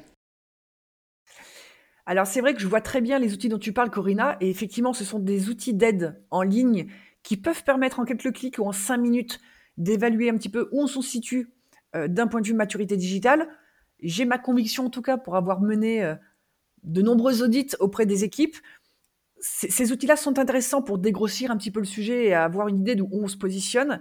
Alors 2.09 2.25
c'est 2.25 2.39
vrai 2.39 2.53
que 2.53 2.61
je 2.61 2.67
vois 2.67 2.79
très 2.79 3.01
bien 3.01 3.19
les 3.19 3.33
outils 3.33 3.49
dont 3.49 3.59
tu 3.59 3.73
parles, 3.73 3.89
Corinna, 3.89 4.37
et 4.39 4.49
effectivement, 4.49 4.93
ce 4.93 5.03
sont 5.03 5.19
des 5.19 5.49
outils 5.49 5.73
d'aide 5.73 6.23
en 6.31 6.41
ligne 6.41 6.87
qui 7.21 7.35
peuvent 7.35 7.65
permettre 7.65 7.99
en 7.99 8.05
quelques 8.05 8.31
clics 8.31 8.59
ou 8.59 8.63
en 8.63 8.71
cinq 8.71 8.95
minutes 8.97 9.41
d'évaluer 9.75 10.29
un 10.29 10.37
petit 10.37 10.47
peu 10.47 10.69
où 10.71 10.81
on 10.81 10.87
se 10.87 11.01
situe 11.01 11.51
euh, 11.97 12.07
d'un 12.07 12.27
point 12.27 12.39
de 12.39 12.47
vue 12.47 12.53
maturité 12.53 12.95
digitale. 12.95 13.49
J'ai 14.01 14.23
ma 14.23 14.37
conviction, 14.37 14.85
en 14.85 14.89
tout 14.89 15.01
cas, 15.01 15.17
pour 15.17 15.35
avoir 15.35 15.59
mené 15.59 16.01
euh, 16.01 16.15
de 16.83 17.01
nombreux 17.01 17.43
audits 17.43 17.75
auprès 17.81 18.05
des 18.05 18.23
équipes. 18.23 18.55
ces 19.41 19.91
outils-là 19.91 20.15
sont 20.15 20.39
intéressants 20.39 20.81
pour 20.81 20.99
dégrossir 20.99 21.51
un 21.51 21.57
petit 21.57 21.71
peu 21.71 21.81
le 21.81 21.85
sujet 21.85 22.27
et 22.27 22.33
avoir 22.33 22.69
une 22.69 22.79
idée 22.79 22.95
d'où 22.95 23.09
on 23.11 23.27
se 23.27 23.35
positionne. 23.35 23.99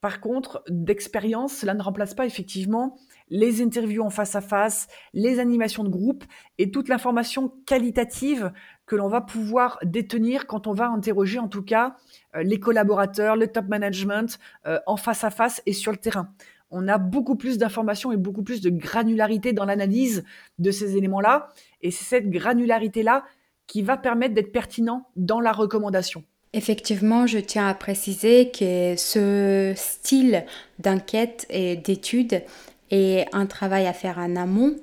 Par 0.00 0.20
contre, 0.20 0.62
d'expérience, 0.68 1.52
cela 1.52 1.74
ne 1.74 1.82
remplace 1.82 2.14
pas 2.14 2.24
effectivement 2.24 2.96
les 3.28 3.60
interviews 3.60 4.02
en 4.02 4.08
face 4.08 4.34
à 4.34 4.40
face, 4.40 4.88
les 5.12 5.38
animations 5.38 5.84
de 5.84 5.90
groupe 5.90 6.24
et 6.56 6.70
toute 6.70 6.88
l'information 6.88 7.52
qualitative 7.66 8.50
que 8.86 8.96
l'on 8.96 9.08
va 9.08 9.20
pouvoir 9.20 9.78
détenir 9.84 10.46
quand 10.46 10.66
on 10.66 10.72
va 10.72 10.88
interroger 10.88 11.38
en 11.38 11.48
tout 11.48 11.62
cas 11.62 11.96
euh, 12.34 12.42
les 12.42 12.58
collaborateurs, 12.58 13.36
le 13.36 13.48
top 13.48 13.68
management 13.68 14.38
euh, 14.66 14.80
en 14.86 14.96
face 14.96 15.22
à 15.22 15.30
face 15.30 15.62
et 15.66 15.74
sur 15.74 15.92
le 15.92 15.98
terrain. 15.98 16.32
On 16.70 16.88
a 16.88 16.98
beaucoup 16.98 17.36
plus 17.36 17.58
d'informations 17.58 18.10
et 18.10 18.16
beaucoup 18.16 18.42
plus 18.42 18.62
de 18.62 18.70
granularité 18.70 19.52
dans 19.52 19.64
l'analyse 19.64 20.24
de 20.58 20.70
ces 20.70 20.96
éléments-là. 20.96 21.48
Et 21.82 21.90
c'est 21.90 22.04
cette 22.04 22.30
granularité-là 22.30 23.24
qui 23.66 23.82
va 23.82 23.96
permettre 23.96 24.34
d'être 24.34 24.52
pertinent 24.52 25.08
dans 25.16 25.40
la 25.40 25.52
recommandation. 25.52 26.24
Effectivement, 26.52 27.28
je 27.28 27.38
tiens 27.38 27.68
à 27.68 27.74
préciser 27.74 28.50
que 28.50 28.94
ce 28.96 29.72
style 29.76 30.44
d'enquête 30.80 31.46
et 31.48 31.76
d'étude 31.76 32.42
est 32.90 33.26
un 33.32 33.46
travail 33.46 33.86
à 33.86 33.92
faire 33.92 34.18
en 34.18 34.34
amont, 34.34 34.74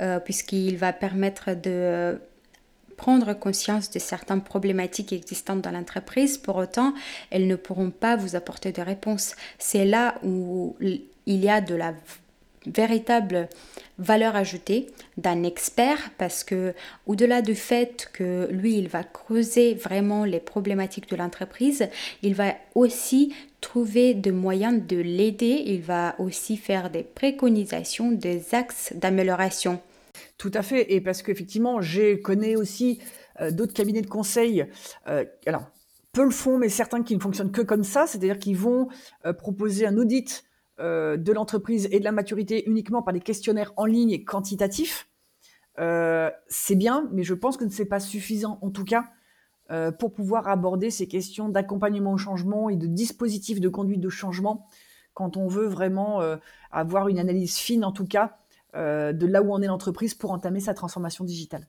euh, 0.00 0.18
puisqu'il 0.18 0.76
va 0.76 0.92
permettre 0.92 1.54
de 1.54 2.20
prendre 2.96 3.34
conscience 3.34 3.90
de 3.90 4.00
certaines 4.00 4.42
problématiques 4.42 5.12
existantes 5.12 5.62
dans 5.62 5.70
l'entreprise. 5.70 6.38
Pour 6.38 6.56
autant, 6.56 6.92
elles 7.30 7.46
ne 7.46 7.56
pourront 7.56 7.90
pas 7.90 8.16
vous 8.16 8.34
apporter 8.34 8.72
de 8.72 8.82
réponses. 8.82 9.36
C'est 9.58 9.84
là 9.84 10.16
où 10.24 10.76
il 10.80 11.04
y 11.26 11.48
a 11.48 11.60
de 11.60 11.76
la 11.76 11.94
véritable 12.66 13.48
valeur 13.98 14.36
ajoutée 14.36 14.88
d'un 15.16 15.42
expert 15.42 16.10
parce 16.18 16.44
que 16.44 16.74
au-delà 17.06 17.42
du 17.42 17.54
fait 17.54 18.08
que 18.12 18.48
lui 18.50 18.76
il 18.78 18.88
va 18.88 19.04
creuser 19.04 19.74
vraiment 19.74 20.24
les 20.24 20.40
problématiques 20.40 21.08
de 21.10 21.16
l'entreprise, 21.16 21.88
il 22.22 22.34
va 22.34 22.54
aussi 22.74 23.34
trouver 23.60 24.14
des 24.14 24.32
moyens 24.32 24.82
de 24.86 24.96
l'aider, 24.96 25.62
il 25.66 25.82
va 25.82 26.14
aussi 26.18 26.56
faire 26.56 26.90
des 26.90 27.02
préconisations, 27.02 28.10
des 28.10 28.54
axes 28.54 28.92
d'amélioration. 28.96 29.80
Tout 30.38 30.50
à 30.54 30.62
fait 30.62 30.92
et 30.92 31.00
parce 31.00 31.22
qu'effectivement, 31.22 31.80
je 31.80 32.16
connais 32.16 32.56
aussi 32.56 33.00
euh, 33.40 33.50
d'autres 33.50 33.74
cabinets 33.74 34.02
de 34.02 34.08
conseil 34.08 34.66
euh, 35.08 35.24
alors 35.46 35.70
peu 36.12 36.24
le 36.24 36.30
font 36.30 36.58
mais 36.58 36.68
certains 36.68 37.02
qui 37.02 37.14
ne 37.16 37.20
fonctionnent 37.20 37.52
que 37.52 37.62
comme 37.62 37.84
ça, 37.84 38.06
c'est-à-dire 38.06 38.38
qu'ils 38.38 38.56
vont 38.56 38.88
euh, 39.24 39.32
proposer 39.32 39.86
un 39.86 39.96
audit 39.96 40.44
euh, 40.80 41.16
de 41.16 41.32
l'entreprise 41.32 41.86
et 41.90 41.98
de 41.98 42.04
la 42.04 42.12
maturité 42.12 42.68
uniquement 42.68 43.02
par 43.02 43.12
des 43.12 43.20
questionnaires 43.20 43.72
en 43.76 43.84
ligne 43.84 44.10
et 44.10 44.24
quantitatifs, 44.24 45.08
euh, 45.78 46.30
c'est 46.48 46.76
bien, 46.76 47.08
mais 47.12 47.22
je 47.22 47.34
pense 47.34 47.56
que 47.56 47.68
ce 47.68 47.82
n'est 47.82 47.88
pas 47.88 48.00
suffisant, 48.00 48.58
en 48.62 48.70
tout 48.70 48.84
cas, 48.84 49.06
euh, 49.70 49.92
pour 49.92 50.12
pouvoir 50.12 50.48
aborder 50.48 50.90
ces 50.90 51.08
questions 51.08 51.48
d'accompagnement 51.48 52.12
au 52.12 52.16
changement 52.16 52.70
et 52.70 52.76
de 52.76 52.86
dispositifs 52.86 53.60
de 53.60 53.68
conduite 53.68 54.00
de 54.00 54.08
changement 54.08 54.66
quand 55.14 55.36
on 55.36 55.46
veut 55.46 55.66
vraiment 55.66 56.22
avoir 56.70 57.08
une 57.08 57.18
analyse 57.18 57.56
fine, 57.56 57.84
en 57.84 57.92
tout 57.92 58.06
cas, 58.06 58.38
de 58.72 59.26
là 59.26 59.42
où 59.42 59.52
en 59.52 59.60
est 59.60 59.66
l'entreprise 59.66 60.14
pour 60.14 60.30
entamer 60.30 60.60
sa 60.60 60.72
transformation 60.72 61.22
digitale. 61.22 61.68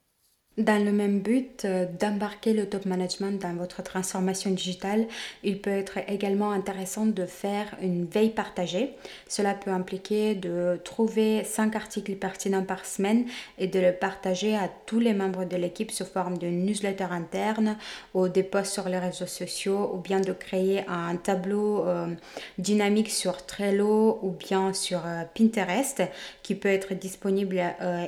Dans 0.60 0.86
le 0.86 0.92
même 0.92 1.20
but 1.22 1.66
euh, 1.66 1.88
d'embarquer 2.00 2.54
le 2.54 2.70
top 2.70 2.86
management 2.86 3.42
dans 3.42 3.56
votre 3.56 3.82
transformation 3.82 4.52
digitale, 4.52 5.08
il 5.42 5.60
peut 5.60 5.72
être 5.72 5.98
également 6.08 6.52
intéressant 6.52 7.08
de 7.08 7.26
faire 7.26 7.76
une 7.82 8.06
veille 8.06 8.30
partagée. 8.30 8.92
Cela 9.28 9.56
peut 9.56 9.72
impliquer 9.72 10.36
de 10.36 10.80
trouver 10.84 11.44
5 11.44 11.76
articles 11.76 12.13
pertinents 12.18 12.63
par 12.63 12.86
semaine 12.86 13.26
et 13.58 13.66
de 13.66 13.80
le 13.80 13.94
partager 13.94 14.56
à 14.56 14.70
tous 14.86 15.00
les 15.00 15.16
membres 15.16 15.46
de 15.46 15.58
l'équipe 15.58 15.89
sous 15.89 16.06
forme 16.06 16.38
de 16.38 16.46
newsletter 16.46 17.08
interne 17.10 17.76
ou 18.13 18.28
des 18.28 18.44
posts 18.44 18.74
sur 18.74 18.88
les 18.88 19.00
réseaux 19.00 19.26
sociaux 19.26 19.89
ou 19.92 19.98
bien 19.98 20.20
de 20.20 20.34
créer 20.34 20.86
un 20.88 21.16
tableau 21.16 21.88
euh, 21.88 22.13
dynamique 22.60 23.10
sur 23.10 23.44
Trello 23.48 24.20
ou 24.22 24.30
bien 24.30 24.72
sur 24.72 25.00
euh, 25.08 25.24
Pinterest 25.34 26.04
qui 26.44 26.54
peut 26.54 26.70
être 26.70 26.94
disponible 26.94 27.60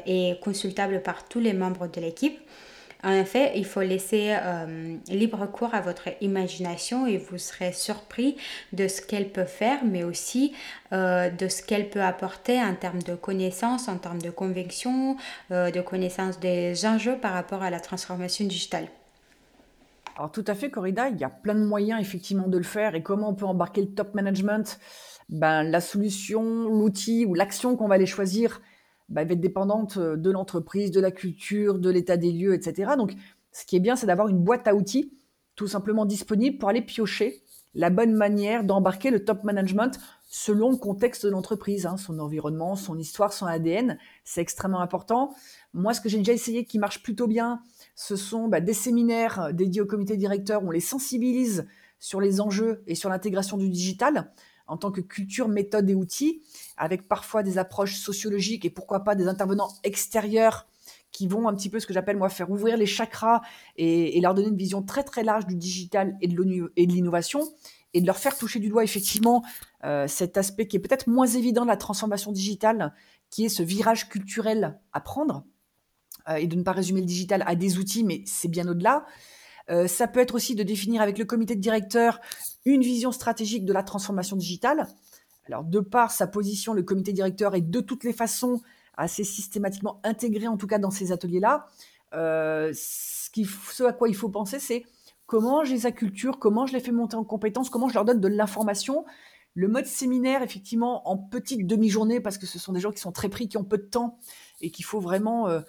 et 0.05 0.35
consultable 0.43 1.01
par 1.01 1.27
tous 1.27 1.39
les 1.39 1.53
membres 1.53 1.87
de 1.87 2.01
l'équipe. 2.01 2.34
En 3.05 3.11
effet, 3.11 3.51
il 3.55 3.65
faut 3.65 3.81
laisser 3.81 4.35
euh, 4.35 4.97
libre 5.09 5.45
cours 5.45 5.75
à 5.75 5.81
votre 5.81 6.09
imagination 6.21 7.05
et 7.05 7.17
vous 7.17 7.37
serez 7.37 7.71
surpris 7.71 8.35
de 8.73 8.87
ce 8.87 8.99
qu'elle 8.99 9.29
peut 9.29 9.45
faire, 9.45 9.85
mais 9.85 10.03
aussi 10.03 10.53
euh, 10.91 11.29
de 11.29 11.47
ce 11.47 11.61
qu'elle 11.61 11.91
peut 11.91 12.01
apporter 12.01 12.59
en 12.59 12.73
termes 12.73 13.03
de 13.03 13.13
connaissances, 13.13 13.87
en 13.89 13.99
termes 13.99 14.23
de 14.23 14.31
conviction, 14.31 15.17
euh, 15.51 15.69
de 15.69 15.81
connaissances 15.81 16.39
des 16.39 16.87
enjeux 16.87 17.15
par 17.17 17.33
rapport 17.33 17.61
à 17.61 17.69
la 17.69 17.79
transformation 17.79 18.43
digitale. 18.43 18.87
Alors 20.17 20.31
tout 20.31 20.45
à 20.47 20.55
fait, 20.55 20.71
Corrida, 20.71 21.09
il 21.09 21.17
y 21.17 21.23
a 21.23 21.29
plein 21.29 21.53
de 21.53 21.63
moyens 21.63 22.01
effectivement 22.01 22.47
de 22.47 22.57
le 22.57 22.63
faire 22.63 22.95
et 22.95 23.03
comment 23.03 23.29
on 23.29 23.35
peut 23.35 23.45
embarquer 23.45 23.81
le 23.81 23.89
top 23.89 24.15
management? 24.15 24.79
Ben, 25.29 25.61
la 25.61 25.81
solution, 25.81 26.41
l'outil 26.69 27.25
ou 27.27 27.35
l'action 27.35 27.75
qu'on 27.75 27.87
va 27.87 27.95
aller 27.95 28.07
choisir, 28.07 28.61
bah, 29.09 29.23
va 29.23 29.33
être 29.33 29.39
dépendante 29.39 29.97
euh, 29.97 30.15
de 30.15 30.31
l'entreprise, 30.31 30.91
de 30.91 30.99
la 30.99 31.11
culture, 31.11 31.79
de 31.79 31.89
l'état 31.89 32.17
des 32.17 32.31
lieux, 32.31 32.53
etc. 32.53 32.93
Donc, 32.97 33.13
ce 33.51 33.65
qui 33.65 33.75
est 33.75 33.79
bien, 33.79 33.95
c'est 33.95 34.07
d'avoir 34.07 34.27
une 34.27 34.39
boîte 34.39 34.67
à 34.67 34.75
outils 34.75 35.11
tout 35.55 35.67
simplement 35.67 36.05
disponible 36.05 36.57
pour 36.57 36.69
aller 36.69 36.81
piocher 36.81 37.41
la 37.75 37.89
bonne 37.89 38.13
manière 38.13 38.63
d'embarquer 38.63 39.11
le 39.11 39.23
top 39.23 39.43
management 39.43 39.99
selon 40.27 40.71
le 40.71 40.77
contexte 40.77 41.25
de 41.25 41.31
l'entreprise, 41.31 41.85
hein, 41.85 41.97
son 41.97 42.19
environnement, 42.19 42.75
son 42.75 42.97
histoire, 42.97 43.31
son 43.31 43.45
ADN. 43.45 43.97
C'est 44.23 44.41
extrêmement 44.41 44.81
important. 44.81 45.33
Moi, 45.73 45.93
ce 45.93 46.01
que 46.01 46.09
j'ai 46.09 46.17
déjà 46.17 46.33
essayé 46.33 46.65
qui 46.65 46.79
marche 46.79 47.03
plutôt 47.03 47.27
bien, 47.27 47.61
ce 47.95 48.15
sont 48.15 48.47
bah, 48.47 48.59
des 48.59 48.73
séminaires 48.73 49.53
dédiés 49.53 49.81
au 49.81 49.85
comité 49.85 50.17
directeur 50.17 50.63
où 50.63 50.67
on 50.67 50.71
les 50.71 50.79
sensibilise 50.79 51.67
sur 51.99 52.19
les 52.19 52.41
enjeux 52.41 52.83
et 52.87 52.95
sur 52.95 53.09
l'intégration 53.09 53.57
du 53.57 53.69
digital 53.69 54.31
en 54.67 54.77
tant 54.77 54.91
que 54.91 55.01
culture, 55.01 55.47
méthode 55.47 55.89
et 55.89 55.95
outils, 55.95 56.41
avec 56.77 57.07
parfois 57.07 57.43
des 57.43 57.57
approches 57.57 57.97
sociologiques 57.97 58.65
et 58.65 58.69
pourquoi 58.69 59.03
pas 59.03 59.15
des 59.15 59.27
intervenants 59.27 59.69
extérieurs 59.83 60.67
qui 61.11 61.27
vont 61.27 61.47
un 61.47 61.55
petit 61.55 61.69
peu 61.69 61.79
ce 61.79 61.87
que 61.87 61.93
j'appelle 61.93 62.17
moi 62.17 62.29
faire 62.29 62.51
ouvrir 62.51 62.75
les 62.75 62.85
chakras 62.85 63.41
et, 63.77 64.19
leur 64.19 64.33
donner 64.33 64.49
une 64.49 64.57
vision 64.57 64.81
très 64.81 65.03
très 65.03 65.23
large 65.23 65.45
du 65.45 65.55
digital 65.55 66.17
et 66.21 66.27
de 66.27 66.91
l'innovation 66.91 67.41
et 67.93 68.01
de 68.01 68.05
leur 68.05 68.17
faire 68.17 68.37
toucher 68.37 68.59
du 68.59 68.67
doigt 68.67 68.83
effectivement 68.83 69.41
euh, 69.85 70.07
cet 70.07 70.37
aspect 70.37 70.67
qui 70.67 70.75
est 70.75 70.81
peut-être 70.81 71.07
moins 71.07 71.27
évident 71.27 71.63
de 71.63 71.69
la 71.69 71.77
transformation 71.77 72.33
digitale, 72.33 72.93
qui 73.29 73.45
est 73.45 73.49
ce 73.49 73.63
virage 73.63 74.09
culturel 74.09 74.77
à 74.91 74.99
prendre 74.99 75.45
euh, 76.27 76.35
et 76.35 76.47
de 76.47 76.57
ne 76.57 76.63
pas 76.63 76.73
résumer 76.73 76.99
le 76.99 77.05
digital 77.05 77.43
à 77.47 77.55
des 77.55 77.77
outils, 77.77 78.03
mais 78.03 78.21
c'est 78.25 78.49
bien 78.49 78.67
au-delà. 78.67 79.05
Euh, 79.69 79.87
ça 79.87 80.07
peut 80.07 80.19
être 80.19 80.35
aussi 80.35 80.55
de 80.55 80.63
définir 80.63 81.01
avec 81.01 81.17
le 81.17 81.23
comité 81.23 81.55
de 81.55 81.61
directeur 81.61 82.19
une 82.65 82.81
vision 82.81 83.13
stratégique 83.13 83.63
de 83.63 83.73
la 83.73 83.81
transformation 83.81 84.35
digitale. 84.35 84.87
Alors, 85.47 85.63
de 85.63 85.79
par 85.79 86.11
sa 86.11 86.27
position, 86.27 86.73
le 86.73 86.83
comité 86.83 87.13
directeur 87.13 87.55
est 87.55 87.61
de 87.61 87.79
toutes 87.79 88.03
les 88.03 88.13
façons 88.13 88.61
assez 88.97 89.23
systématiquement 89.23 89.99
intégré, 90.03 90.47
en 90.47 90.57
tout 90.57 90.67
cas 90.67 90.79
dans 90.79 90.91
ces 90.91 91.11
ateliers-là. 91.11 91.67
Euh, 92.13 92.71
ce, 92.73 93.83
à 93.83 93.93
quoi 93.93 94.07
il 94.07 94.15
faut 94.15 94.29
penser, 94.29 94.59
c'est 94.59 94.83
comment 95.25 95.63
j'ai 95.63 95.79
sa 95.79 95.91
culture, 95.91 96.39
comment 96.39 96.65
je 96.65 96.73
les 96.73 96.79
fais 96.79 96.91
monter 96.91 97.15
en 97.15 97.23
compétences, 97.23 97.69
comment 97.69 97.89
je 97.89 97.93
leur 97.93 98.05
donne 98.05 98.21
de 98.21 98.27
l'information. 98.27 99.05
Le 99.53 99.67
mode 99.67 99.85
séminaire, 99.85 100.41
effectivement, 100.41 101.07
en 101.09 101.17
petite 101.17 101.65
demi-journée, 101.65 102.19
parce 102.19 102.37
que 102.37 102.45
ce 102.45 102.59
sont 102.59 102.73
des 102.73 102.79
gens 102.79 102.91
qui 102.91 102.99
sont 102.99 103.11
très 103.11 103.29
pris, 103.29 103.47
qui 103.47 103.57
ont 103.57 103.63
peu 103.63 103.77
de 103.77 103.83
temps 103.83 104.17
et 104.61 104.69
qu'il 104.69 104.85
faut 104.85 104.99
vraiment 104.99 105.47
euh, 105.47 105.61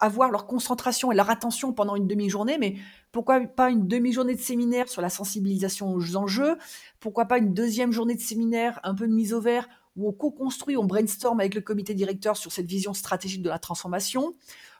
avoir 0.00 0.30
leur 0.30 0.46
concentration 0.46 1.12
et 1.12 1.14
leur 1.14 1.30
attention 1.30 1.72
pendant 1.72 1.96
une 1.96 2.06
demi-journée, 2.06 2.58
mais 2.58 2.76
pourquoi 3.12 3.40
pas 3.40 3.70
une 3.70 3.86
demi-journée 3.86 4.34
de 4.34 4.40
séminaire 4.40 4.88
sur 4.88 5.02
la 5.02 5.08
sensibilisation 5.08 5.92
aux 5.92 6.16
enjeux? 6.16 6.56
Pourquoi 7.00 7.26
pas 7.26 7.38
une 7.38 7.54
deuxième 7.54 7.92
journée 7.92 8.14
de 8.14 8.20
séminaire 8.20 8.80
un 8.82 8.94
peu 8.94 9.06
de 9.06 9.12
mise 9.12 9.32
au 9.32 9.40
vert 9.40 9.68
où 9.94 10.08
on 10.08 10.12
co-construit, 10.12 10.76
on 10.76 10.84
brainstorm 10.84 11.40
avec 11.40 11.54
le 11.54 11.60
comité 11.60 11.94
directeur 11.94 12.36
sur 12.36 12.52
cette 12.52 12.66
vision 12.66 12.92
stratégique 12.92 13.42
de 13.42 13.48
la 13.48 13.58
transformation? 13.58 14.34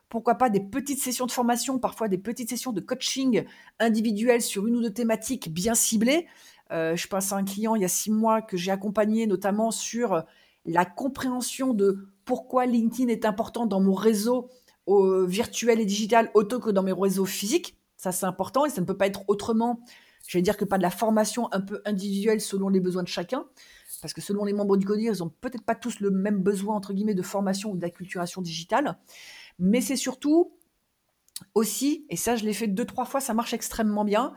Pourquoi 0.09 0.35
pas 0.35 0.51
des 0.51 0.61
petites 0.61 1.01
sessions 1.01 1.27
de 1.27 1.33
formation, 1.33 1.79
parfois 1.79 2.09
des 2.09 2.19
petites 2.19 2.51
sessions 2.51 2.73
de 2.73 2.81
coaching 2.81 3.45
individuel 3.79 4.43
sur 4.43 4.67
une 4.67 4.77
ou 4.77 4.83
deux 4.83 4.93
thématiques 4.93 5.53
bien 5.53 5.75
ciblées? 5.75 6.27
Euh, 6.73 6.97
je 6.97 7.07
pense 7.07 7.33
à 7.33 7.37
un 7.37 7.45
client 7.45 7.77
il 7.77 7.83
y 7.83 7.85
a 7.85 7.89
six 7.89 8.11
mois 8.11 8.43
que 8.43 8.57
j'ai 8.57 8.73
accompagné 8.73 9.29
notamment 9.29 9.71
sur 9.71 10.25
la 10.65 10.85
compréhension 10.85 11.73
de 11.75 12.09
pourquoi 12.27 12.67
LinkedIn 12.67 13.09
est 13.09 13.25
important 13.25 13.65
dans 13.65 13.81
mon 13.81 13.95
réseau 13.95 14.51
virtuel 14.87 15.81
et 15.81 15.87
digital 15.87 16.31
autant 16.35 16.61
que 16.61 16.71
dans 16.71 16.83
mes 16.83 16.93
réseaux 16.93 17.25
physiques. 17.25 17.79
Ça, 17.97 18.13
c'est 18.13 18.27
important 18.27 18.67
et 18.67 18.71
ça 18.71 18.83
ne 18.83 18.87
peut 18.87 18.97
pas 18.97 19.07
être 19.07 19.25
autrement. 19.29 19.81
Je 20.29 20.37
vais 20.37 20.43
dire 20.43 20.57
que 20.57 20.65
pas 20.65 20.77
de 20.77 20.83
la 20.83 20.91
formation 20.91 21.49
un 21.53 21.61
peu 21.61 21.81
individuelle 21.87 22.41
selon 22.41 22.69
les 22.69 22.81
besoins 22.81 23.03
de 23.03 23.09
chacun. 23.09 23.47
Parce 24.03 24.13
que 24.13 24.21
selon 24.21 24.45
les 24.45 24.53
membres 24.53 24.77
du 24.77 24.87
CODIR, 24.87 25.15
ils 25.15 25.19
n'ont 25.21 25.33
peut-être 25.41 25.65
pas 25.65 25.75
tous 25.75 26.01
le 26.01 26.11
même 26.11 26.43
besoin, 26.43 26.75
entre 26.77 26.93
guillemets, 26.93 27.15
de 27.15 27.23
formation 27.23 27.71
ou 27.73 27.77
d'acculturation 27.77 28.43
digitale. 28.43 28.99
Mais 29.59 29.81
c'est 29.81 29.97
surtout 29.97 30.53
aussi, 31.55 32.07
et 32.11 32.17
ça, 32.17 32.37
je 32.37 32.45
l'ai 32.45 32.53
fait 32.53 32.67
deux, 32.67 32.85
trois 32.85 33.05
fois, 33.05 33.21
ça 33.21 33.35
marche 33.35 33.55
extrêmement 33.55 34.05
bien, 34.05 34.35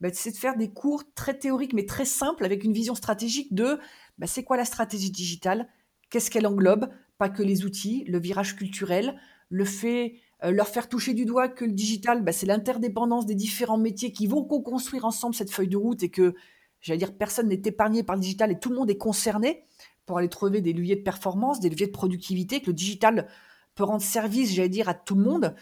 bah, 0.00 0.08
c'est 0.12 0.30
de 0.30 0.36
faire 0.36 0.56
des 0.56 0.70
cours 0.70 1.02
très 1.14 1.38
théoriques, 1.38 1.72
mais 1.72 1.86
très 1.86 2.04
simples, 2.04 2.44
avec 2.44 2.64
une 2.64 2.72
vision 2.72 2.94
stratégique 2.94 3.54
de 3.54 3.78
bah, 4.18 4.26
c'est 4.26 4.44
quoi 4.44 4.56
la 4.56 4.64
stratégie 4.64 5.10
digitale, 5.10 5.68
qu'est-ce 6.10 6.30
qu'elle 6.30 6.46
englobe, 6.46 6.88
pas 7.20 7.28
que 7.28 7.42
les 7.42 7.66
outils, 7.66 8.04
le 8.08 8.18
virage 8.18 8.56
culturel, 8.56 9.14
le 9.50 9.66
fait 9.66 10.14
euh, 10.42 10.52
leur 10.52 10.68
faire 10.68 10.88
toucher 10.88 11.12
du 11.12 11.26
doigt 11.26 11.48
que 11.48 11.66
le 11.66 11.72
digital, 11.72 12.24
bah, 12.24 12.32
c'est 12.32 12.46
l'interdépendance 12.46 13.26
des 13.26 13.34
différents 13.34 13.76
métiers 13.76 14.10
qui 14.10 14.26
vont 14.26 14.42
co-construire 14.42 15.04
ensemble 15.04 15.34
cette 15.34 15.50
feuille 15.50 15.68
de 15.68 15.76
route 15.76 16.02
et 16.02 16.08
que, 16.08 16.34
j'allais 16.80 16.98
dire, 16.98 17.14
personne 17.14 17.48
n'est 17.48 17.60
épargné 17.62 18.02
par 18.02 18.16
le 18.16 18.22
digital 18.22 18.50
et 18.50 18.58
tout 18.58 18.70
le 18.70 18.76
monde 18.76 18.90
est 18.90 18.96
concerné 18.96 19.66
pour 20.06 20.16
aller 20.16 20.30
trouver 20.30 20.62
des 20.62 20.72
leviers 20.72 20.96
de 20.96 21.02
performance, 21.02 21.60
des 21.60 21.68
leviers 21.68 21.88
de 21.88 21.92
productivité, 21.92 22.60
que 22.60 22.68
le 22.68 22.72
digital 22.72 23.28
peut 23.74 23.84
rendre 23.84 24.02
service, 24.02 24.54
j'allais 24.54 24.70
dire, 24.70 24.88
à 24.88 24.94
tout 24.94 25.14
le 25.14 25.22
monde. 25.22 25.54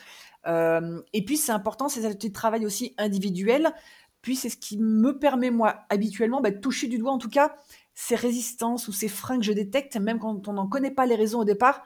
Euh, 0.47 1.03
et 1.13 1.25
puis, 1.25 1.37
c'est 1.37 1.53
important, 1.53 1.89
ces 1.89 2.07
ateliers 2.07 2.29
de 2.29 2.35
travail 2.35 2.65
aussi 2.65 2.95
individuels, 2.99 3.73
puis 4.23 4.37
c'est 4.37 4.49
ce 4.49 4.57
qui 4.57 4.79
me 4.79 5.19
permet, 5.19 5.51
moi, 5.51 5.81
habituellement, 5.91 6.41
bah, 6.41 6.53
de 6.53 6.59
toucher 6.59 6.87
du 6.87 6.99
doigt, 6.99 7.13
en 7.13 7.19
tout 7.19 7.29
cas, 7.29 7.57
ces 8.01 8.15
résistances 8.15 8.87
ou 8.87 8.93
ces 8.93 9.09
freins 9.09 9.39
que 9.39 9.45
je 9.45 9.53
détecte, 9.53 9.97
même 9.97 10.21
quand 10.21 10.47
on 10.47 10.53
n'en 10.53 10.69
connaît 10.69 10.93
pas 10.93 11.05
les 11.05 11.17
raisons 11.17 11.41
au 11.41 11.45
départ, 11.45 11.83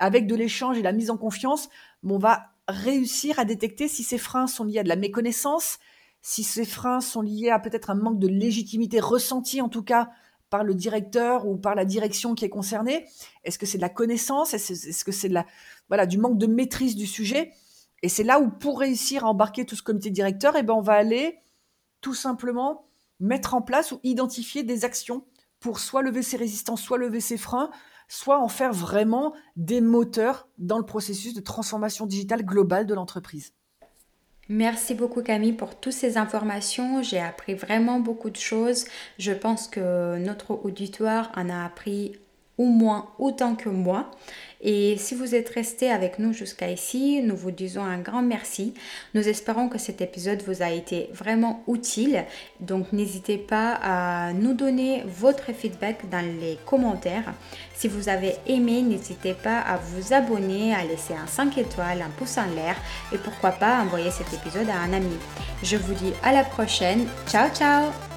avec 0.00 0.26
de 0.26 0.34
l'échange 0.34 0.76
et 0.76 0.82
la 0.82 0.90
mise 0.90 1.08
en 1.08 1.16
confiance, 1.16 1.68
on 2.02 2.18
va 2.18 2.46
réussir 2.66 3.38
à 3.38 3.44
détecter 3.44 3.86
si 3.86 4.02
ces 4.02 4.18
freins 4.18 4.48
sont 4.48 4.64
liés 4.64 4.80
à 4.80 4.82
de 4.82 4.88
la 4.88 4.96
méconnaissance, 4.96 5.78
si 6.20 6.42
ces 6.42 6.64
freins 6.64 7.00
sont 7.00 7.22
liés 7.22 7.50
à 7.50 7.60
peut-être 7.60 7.90
un 7.90 7.94
manque 7.94 8.18
de 8.18 8.26
légitimité 8.26 8.98
ressentie 8.98 9.60
en 9.60 9.68
tout 9.68 9.84
cas 9.84 10.10
par 10.50 10.64
le 10.64 10.74
directeur 10.74 11.46
ou 11.46 11.56
par 11.56 11.76
la 11.76 11.84
direction 11.84 12.34
qui 12.34 12.44
est 12.44 12.50
concernée. 12.50 13.06
Est-ce 13.44 13.56
que 13.56 13.64
c'est 13.64 13.78
de 13.78 13.82
la 13.82 13.88
connaissance? 13.88 14.54
Est-ce 14.54 15.04
que 15.04 15.12
c'est 15.12 15.32
voilà 15.86 16.06
du 16.06 16.18
manque 16.18 16.38
de 16.38 16.48
maîtrise 16.48 16.96
du 16.96 17.06
sujet? 17.06 17.52
Et 18.02 18.08
c'est 18.08 18.24
là 18.24 18.40
où 18.40 18.50
pour 18.50 18.80
réussir 18.80 19.24
à 19.24 19.28
embarquer 19.28 19.64
tout 19.64 19.76
ce 19.76 19.82
comité 19.84 20.10
directeur, 20.10 20.56
eh 20.56 20.64
ben 20.64 20.74
on 20.74 20.82
va 20.82 20.94
aller 20.94 21.38
tout 22.00 22.14
simplement 22.14 22.88
mettre 23.20 23.54
en 23.54 23.62
place 23.62 23.92
ou 23.92 24.00
identifier 24.02 24.64
des 24.64 24.84
actions 24.84 25.24
pour 25.62 25.78
soit 25.78 26.02
lever 26.02 26.22
ses 26.22 26.36
résistances, 26.36 26.82
soit 26.82 26.98
lever 26.98 27.20
ses 27.20 27.38
freins, 27.38 27.70
soit 28.08 28.38
en 28.38 28.48
faire 28.48 28.74
vraiment 28.74 29.32
des 29.56 29.80
moteurs 29.80 30.48
dans 30.58 30.76
le 30.76 30.84
processus 30.84 31.32
de 31.32 31.40
transformation 31.40 32.04
digitale 32.04 32.44
globale 32.44 32.86
de 32.86 32.92
l'entreprise. 32.92 33.54
Merci 34.48 34.94
beaucoup 34.94 35.22
Camille 35.22 35.52
pour 35.54 35.76
toutes 35.80 35.92
ces 35.94 36.18
informations. 36.18 37.02
J'ai 37.02 37.20
appris 37.20 37.54
vraiment 37.54 38.00
beaucoup 38.00 38.28
de 38.28 38.36
choses. 38.36 38.84
Je 39.18 39.32
pense 39.32 39.68
que 39.68 40.18
notre 40.18 40.50
auditoire 40.64 41.30
en 41.36 41.48
a 41.48 41.64
appris 41.64 42.12
au 42.58 42.66
moins 42.66 43.08
autant 43.18 43.54
que 43.54 43.68
moi. 43.68 44.10
Et 44.64 44.96
si 44.96 45.16
vous 45.16 45.34
êtes 45.34 45.48
resté 45.48 45.90
avec 45.90 46.20
nous 46.20 46.32
jusqu'à 46.32 46.70
ici, 46.70 47.20
nous 47.22 47.34
vous 47.34 47.50
disons 47.50 47.82
un 47.82 47.98
grand 47.98 48.22
merci. 48.22 48.74
Nous 49.12 49.28
espérons 49.28 49.68
que 49.68 49.76
cet 49.76 50.00
épisode 50.00 50.42
vous 50.46 50.62
a 50.62 50.70
été 50.70 51.08
vraiment 51.12 51.64
utile. 51.66 52.24
Donc 52.60 52.92
n'hésitez 52.92 53.38
pas 53.38 53.78
à 53.82 54.32
nous 54.32 54.54
donner 54.54 55.02
votre 55.04 55.52
feedback 55.52 56.08
dans 56.10 56.24
les 56.40 56.58
commentaires. 56.64 57.34
Si 57.74 57.88
vous 57.88 58.08
avez 58.08 58.36
aimé, 58.46 58.82
n'hésitez 58.82 59.34
pas 59.34 59.58
à 59.58 59.78
vous 59.78 60.12
abonner, 60.12 60.72
à 60.72 60.84
laisser 60.84 61.14
un 61.14 61.26
5 61.26 61.58
étoiles, 61.58 62.00
un 62.00 62.10
pouce 62.10 62.38
en 62.38 62.46
l'air 62.54 62.76
et 63.12 63.18
pourquoi 63.18 63.50
pas 63.50 63.80
envoyer 63.82 64.12
cet 64.12 64.32
épisode 64.32 64.70
à 64.70 64.78
un 64.78 64.92
ami. 64.92 65.16
Je 65.64 65.76
vous 65.76 65.94
dis 65.94 66.12
à 66.22 66.32
la 66.32 66.44
prochaine. 66.44 67.08
Ciao 67.26 67.48
ciao 67.52 68.11